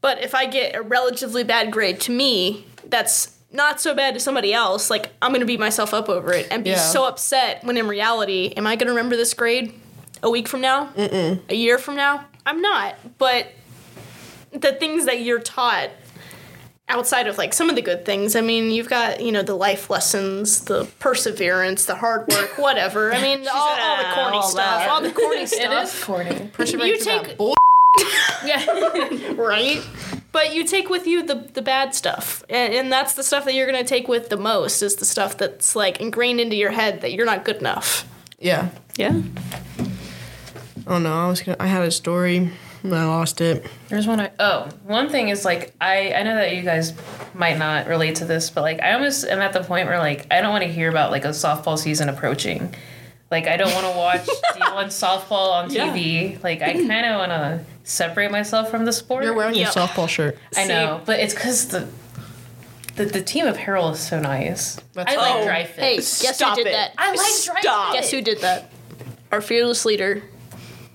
[0.00, 4.20] But if I get a relatively bad grade to me, that's not so bad to
[4.20, 4.90] somebody else.
[4.90, 6.78] Like I'm gonna beat myself up over it and be Yeah.
[6.78, 9.72] so upset when in reality, am I gonna remember this grade
[10.22, 10.88] a week from now?
[10.96, 11.40] Mm-mm.
[11.48, 12.24] A year from now?
[12.50, 12.96] I'm not.
[13.18, 13.52] But
[14.52, 15.90] the things that you're taught
[16.88, 19.54] outside of like some of the good things, I mean, you've got you know the
[19.54, 23.12] life lessons, the perseverance, the hard work, whatever.
[23.14, 24.88] I mean, all, all the ah, corny all stuff, that.
[24.90, 25.94] all the corny stuff.
[25.94, 26.50] is corny.
[26.52, 27.54] Persevere You take- bull-
[28.44, 28.64] Yeah.
[29.36, 29.80] right?
[30.32, 33.54] But you take with you the the bad stuff, and, and that's the stuff that
[33.54, 34.82] you're gonna take with the most.
[34.82, 38.06] Is the stuff that's like ingrained into your head that you're not good enough.
[38.40, 38.70] Yeah.
[38.96, 39.20] Yeah.
[40.90, 41.12] Oh know.
[41.14, 41.56] I was gonna.
[41.60, 42.50] I had a story.
[42.82, 43.64] and I lost it.
[43.88, 46.92] There's one I oh one thing is like I I know that you guys
[47.34, 50.26] might not relate to this but like I almost am at the point where like
[50.30, 52.74] I don't want to hear about like a softball season approaching.
[53.30, 54.26] Like I don't want to watch
[54.56, 55.94] D1 softball on Yeah.
[55.94, 56.42] TV.
[56.42, 59.22] Like I kind of want to separate myself from the sport.
[59.24, 59.64] You're wearing Yeah.
[59.64, 60.36] your softball shirt.
[60.56, 61.86] I know, but it's because the,
[62.96, 64.76] the the team apparel is so nice.
[64.94, 65.44] That's I like Oh.
[65.44, 65.84] dry fit.
[65.84, 66.72] Hey, guess Stop who did it.
[66.72, 66.94] that?
[66.98, 67.92] I like dry Stop.
[67.92, 68.00] fit.
[68.00, 68.70] Guess who did that?
[69.30, 70.22] Our fearless leader,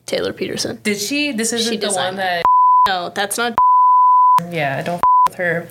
[0.05, 0.79] Taylor Peterson.
[0.83, 1.31] Did she?
[1.31, 2.45] This isn't She the one that.
[2.87, 3.55] No, that's not.
[4.51, 5.67] Yeah, I don't with her.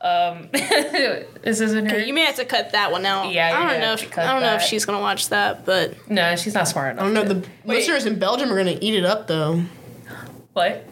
[0.00, 1.98] Um, this isn't her.
[1.98, 3.32] You may have to cut that one out.
[3.32, 3.86] Yeah, I you're don't know.
[3.88, 6.54] have to If, cut I don't know if she's gonna watch that, but no, she's
[6.54, 7.02] not smart enough.
[7.02, 7.34] I don't know.
[7.34, 9.62] The Wait, listeners in Belgium are gonna eat it up though.
[10.54, 10.86] What?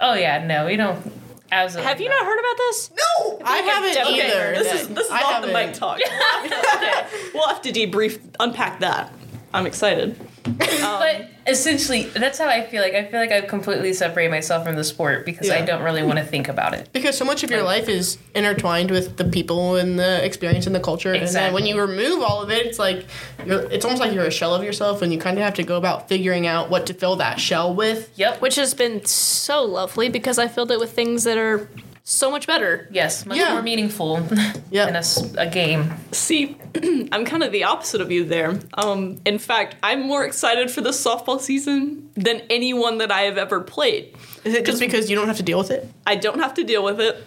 [0.00, 1.12] Oh yeah, no, we don't.
[1.52, 1.86] Absolutely.
[1.88, 2.90] have you not heard about this?
[2.90, 4.40] No, I haven't definitely either.
[4.40, 5.52] heard This is this is I off the haven't.
[5.52, 6.00] mic talk.
[6.76, 7.06] okay.
[7.34, 9.12] We'll have to debrief, unpack that.
[9.54, 10.18] I'm excited.
[10.80, 12.82] But essentially, that's how I feel.
[12.82, 16.02] Like I feel like I've completely separated myself from the sport because I don't really
[16.02, 16.88] want to think about it.
[16.92, 20.74] Because so much of your life is intertwined with the people and the experience and
[20.74, 23.06] the culture, and then when you remove all of it, it's like
[23.46, 23.62] you're.
[23.72, 25.76] It's almost like you're a shell of yourself, and you kind of have to go
[25.76, 28.10] about figuring out what to fill that shell with.
[28.16, 28.40] Yep.
[28.40, 31.68] Which has been so lovely because I filled it with things that are
[32.04, 32.88] so much better.
[32.90, 33.52] yes, much Yeah.
[33.52, 34.26] more meaningful
[34.70, 34.86] Yeah.
[34.86, 35.92] than a, s- a game.
[36.12, 36.56] See,
[37.12, 38.58] I'm kind of the opposite of you there.
[38.74, 43.38] Um, in fact, I'm more excited for the softball season than anyone that I have
[43.38, 44.14] ever played.
[44.44, 45.88] Is it just because you don't have to deal with it?
[46.06, 47.22] I don't have to deal with it.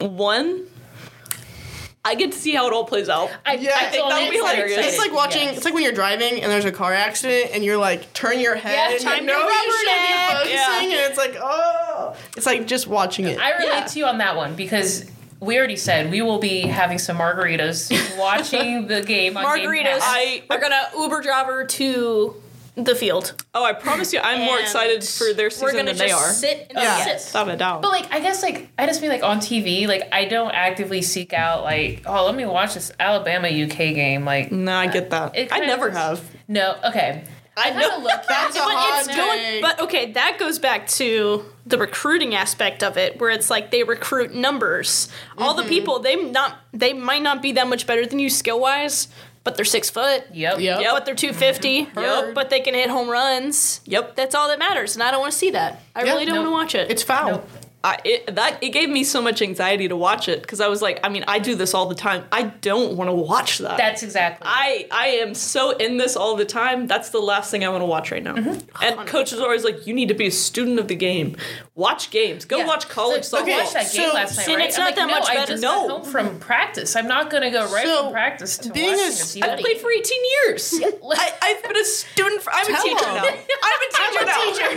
[0.00, 0.66] One,
[2.06, 3.30] I get to see how it all plays out.
[3.44, 4.86] I, Yeah, I it- that would be hilarious.
[4.86, 5.42] It's like watching.
[5.44, 5.56] Yes.
[5.56, 8.54] It's like when you're driving and there's a car accident, and you're like turn your
[8.54, 8.72] head.
[8.74, 10.30] Yeah, and time you to know oh, you rubber should be neck.
[10.68, 13.38] focusing, and it's like oh, it's like just watching it.
[13.40, 13.84] I relate Yeah.
[13.86, 15.04] to you on that one because
[15.40, 19.98] we already said we will be having some margaritas watching the game on Game Margaritas.
[19.98, 20.02] Pass.
[20.02, 22.34] I- We're gonna Uber driver to
[22.76, 23.34] the field.
[23.54, 26.08] Oh, I promise you, I'm more And excited for their We're season gonna than they
[26.08, 26.32] just are.
[26.32, 27.04] sit and Yeah.
[27.04, 27.14] sit.
[27.32, 27.82] Without a doubt.
[27.82, 31.00] But like, I guess like I just mean like on TV, like I don't actively
[31.02, 34.24] seek out like, oh, let me watch this Alabama UK game.
[34.24, 35.34] Like, no, I get that.
[35.36, 36.20] It I kinda never is- have.
[36.48, 37.24] no, okay.
[37.58, 38.22] I kind of look.
[38.28, 39.38] That's a But hot it's going.
[39.38, 39.62] take.
[39.62, 43.82] But okay, that goes back to the recruiting aspect of it, where it's like they
[43.82, 45.08] recruit numbers.
[45.38, 45.62] All Mm-hmm.
[45.62, 49.08] the people they not they might not be that much better than you skill wise,
[49.46, 50.24] but they're six foot.
[50.34, 50.58] Yep.
[50.60, 50.80] Yep.
[50.90, 51.86] But they're two fifty.
[51.86, 51.98] Mm-hmm.
[51.98, 52.34] Yep.
[52.34, 53.80] But they can hit home runs.
[53.86, 54.16] Yep.
[54.16, 55.80] That's all that matters, and I don't want to see that.
[55.94, 56.50] I Yeah, really don't no.
[56.50, 56.90] want to watch it.
[56.90, 57.30] it's foul.
[57.30, 57.48] Nope.
[57.86, 60.82] I, it, that it gave me so much anxiety to watch it because I was
[60.82, 62.24] like, I mean, I do this all the time.
[62.32, 63.76] I don't want to watch that.
[63.78, 64.44] That's exactly.
[64.50, 66.88] I I am so in this all the time.
[66.88, 68.34] That's the last thing I want to watch right now.
[68.34, 68.84] Mm-hmm.
[68.84, 71.36] And coach is always like, you need to be a student of the game.
[71.76, 72.44] Watch games.
[72.44, 72.66] Go Yeah.
[72.66, 73.52] watch college so, softball.
[73.54, 74.48] I watched that game So- last night.
[74.48, 74.68] and right?
[74.68, 75.52] it's I'm not like, that no, much I better.
[75.52, 75.86] just No.
[75.88, 76.96] got home from practice.
[76.96, 79.42] I'm not gonna go right So, from practice to being watching a a s- I've
[79.58, 79.60] CWD.
[79.60, 80.74] played for 18 years.
[80.82, 82.52] I, I've been a student for.
[82.52, 83.14] I'm a teacher them.
[83.14, 83.24] now.
[83.62, 84.74] I'm a teacher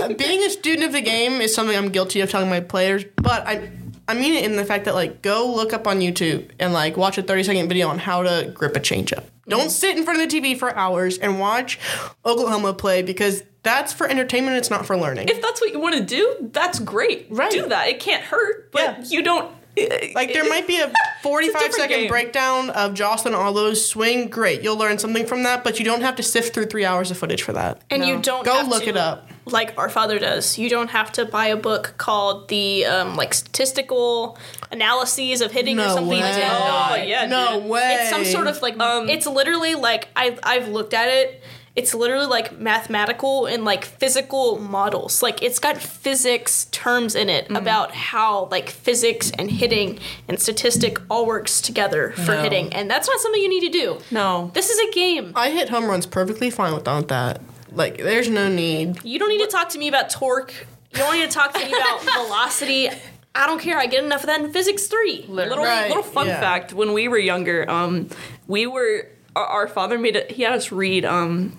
[0.00, 0.08] now.
[0.16, 3.46] being a student of the game is something I'm guilty of telling my players, but
[3.46, 3.70] I
[4.08, 6.96] I mean it in the fact that like go look up on YouTube and like
[6.96, 9.24] watch a 30 second video on how to grip a changeup.
[9.48, 11.78] Don't sit in front of the TV for hours and watch
[12.24, 14.56] Oklahoma play because that's for entertainment.
[14.56, 15.28] It's not for learning.
[15.28, 17.26] If that's what you want to do, that's great.
[17.30, 17.50] Right.
[17.50, 17.88] Do that.
[17.88, 19.04] It can't hurt, but Yeah.
[19.04, 19.52] you don't.
[19.76, 22.08] Eh, eh, like there might be a 45 different second game.
[22.08, 24.28] breakdown of Jocelyn Alo's swing.
[24.28, 27.10] Great, you'll learn something from that, but you don't have to sift through three hours
[27.10, 27.80] of footage for that.
[27.90, 29.28] and you don't Go have look to, it up.
[29.44, 30.56] Like our father does.
[30.58, 34.38] You don't have to buy a book called the um, like statistical
[34.70, 36.20] analyses of hitting or No something.
[36.20, 36.42] way.
[36.44, 37.68] Oh yeah, no dude.
[37.70, 37.96] way.
[38.00, 41.42] It's some sort of like Um, it's literally like I've I've looked at it.
[41.74, 45.22] It's literally like mathematical and like physical models.
[45.22, 50.98] Like it's got physics terms in it about how like physics and hitting and statistic
[51.10, 52.42] all works together for No.
[52.42, 53.98] hitting, and that's not something you need to do.
[54.10, 54.50] No.
[54.52, 55.32] This is a game.
[55.34, 57.40] I hit home runs perfectly fine without that.
[57.74, 59.04] Like, there's no need.
[59.04, 60.52] You don't need to talk to me about torque.
[60.92, 62.90] You don't need to talk to me about velocity.
[63.34, 63.78] I don't care.
[63.78, 65.24] I get enough of that in physics three.
[65.26, 66.38] Little Right, little fun yeah.
[66.38, 68.08] fact: when we were younger, um,
[68.46, 70.30] we were our, our father made it.
[70.32, 71.58] He had us read um,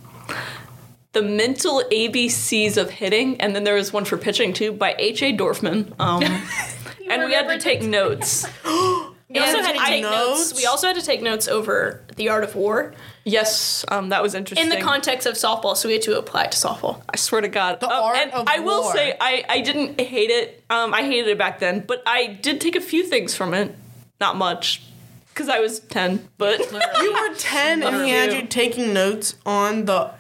[1.14, 5.24] the mental ABCs of hitting, and then there was one for pitching too by H.
[5.24, 5.36] A.
[5.36, 5.94] Dorfman.
[6.00, 6.24] Um,
[7.10, 8.46] and we had to take notes.
[9.34, 10.52] We also had to take notes.
[10.52, 10.56] notes?
[10.62, 12.94] We also had to take notes over the art of war
[13.26, 14.70] Yes, um, that was interesting.
[14.70, 17.02] in the context of softball, so we had to apply it to softball.
[17.10, 17.80] I swear to God.
[17.80, 18.94] The Um, art and of I will war.
[18.94, 20.62] say, I, I didn't hate it.
[20.70, 23.74] Um, I hated it back then, but I did take a few things from it.
[24.20, 24.82] Not much,
[25.30, 26.60] because I was 10, but
[27.02, 30.12] You were 10 and he had you taking notes on the.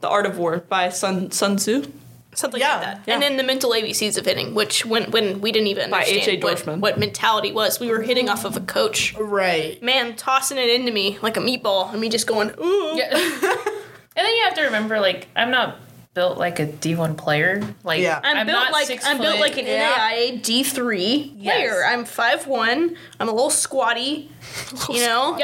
[0.00, 1.90] The Art of War by Sun, Sun Tzu.
[2.34, 3.00] Something Yeah, like that.
[3.06, 3.14] yeah.
[3.14, 6.28] And then the mental ABCs of hitting, which when when we didn't even By understand
[6.28, 6.44] H.A.
[6.44, 9.14] what, what mentality was, we were hitting off of a coach.
[9.16, 9.80] Right.
[9.82, 12.96] Man, tossing it into me like a meatball, and me just going, ooh.
[12.96, 13.08] Yeah.
[13.16, 15.78] and then you have to remember, like, I'm not
[16.14, 17.60] built like a D1 player.
[17.82, 18.20] Like, Yeah.
[18.22, 19.92] I'm, built not like six I'm built like an Yeah.
[19.98, 21.56] NAIA D three Yes.
[21.56, 21.84] player.
[21.84, 22.96] I'm five one.
[23.18, 24.30] I'm a little squatty.
[24.88, 25.36] You know,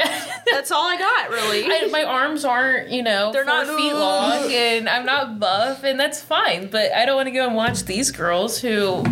[0.51, 1.65] that's all I got really.
[1.65, 5.83] I, my arms aren't, you know, They're four not- feet long, and I'm not buff,
[5.83, 6.67] and that's fine.
[6.67, 9.03] But I don't want to go and watch these girls who,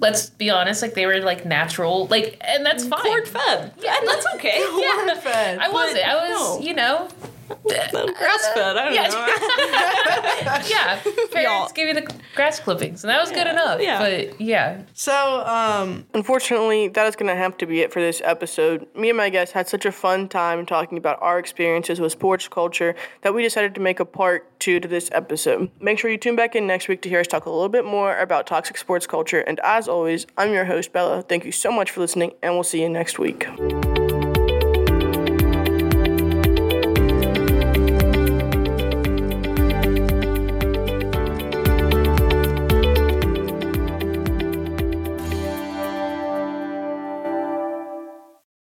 [0.00, 3.02] let's be honest, like they were like natural, like, and that's mm, fine.
[3.02, 3.72] Cord fed.
[3.80, 4.58] Yeah, and that's okay.
[4.58, 5.58] yeah, Corn fed.
[5.58, 6.08] I wasn't.
[6.08, 6.66] I was, no.
[6.66, 7.08] you know,
[7.62, 8.76] Grass fed.
[8.76, 9.08] I don't Yeah.
[9.08, 9.26] know.
[10.68, 11.00] yeah.
[11.32, 13.80] Parents gave you the grass clippings, and that was good enough.
[13.80, 13.98] Yeah.
[13.98, 18.20] But yeah, So, um, unfortunately, that is going to have to be it for this
[18.24, 18.86] episode.
[18.94, 22.48] Me and my guests had such a fun time talking about our experiences with sports
[22.48, 25.70] culture that we decided to make a part two to this episode.
[25.80, 27.84] Make sure you tune back in next week to hear us talk a little bit
[27.84, 29.40] more about toxic sports culture.
[29.40, 31.22] And as always, I'm your host, Bella.
[31.22, 33.46] Thank you so much for listening, and we'll see you next week.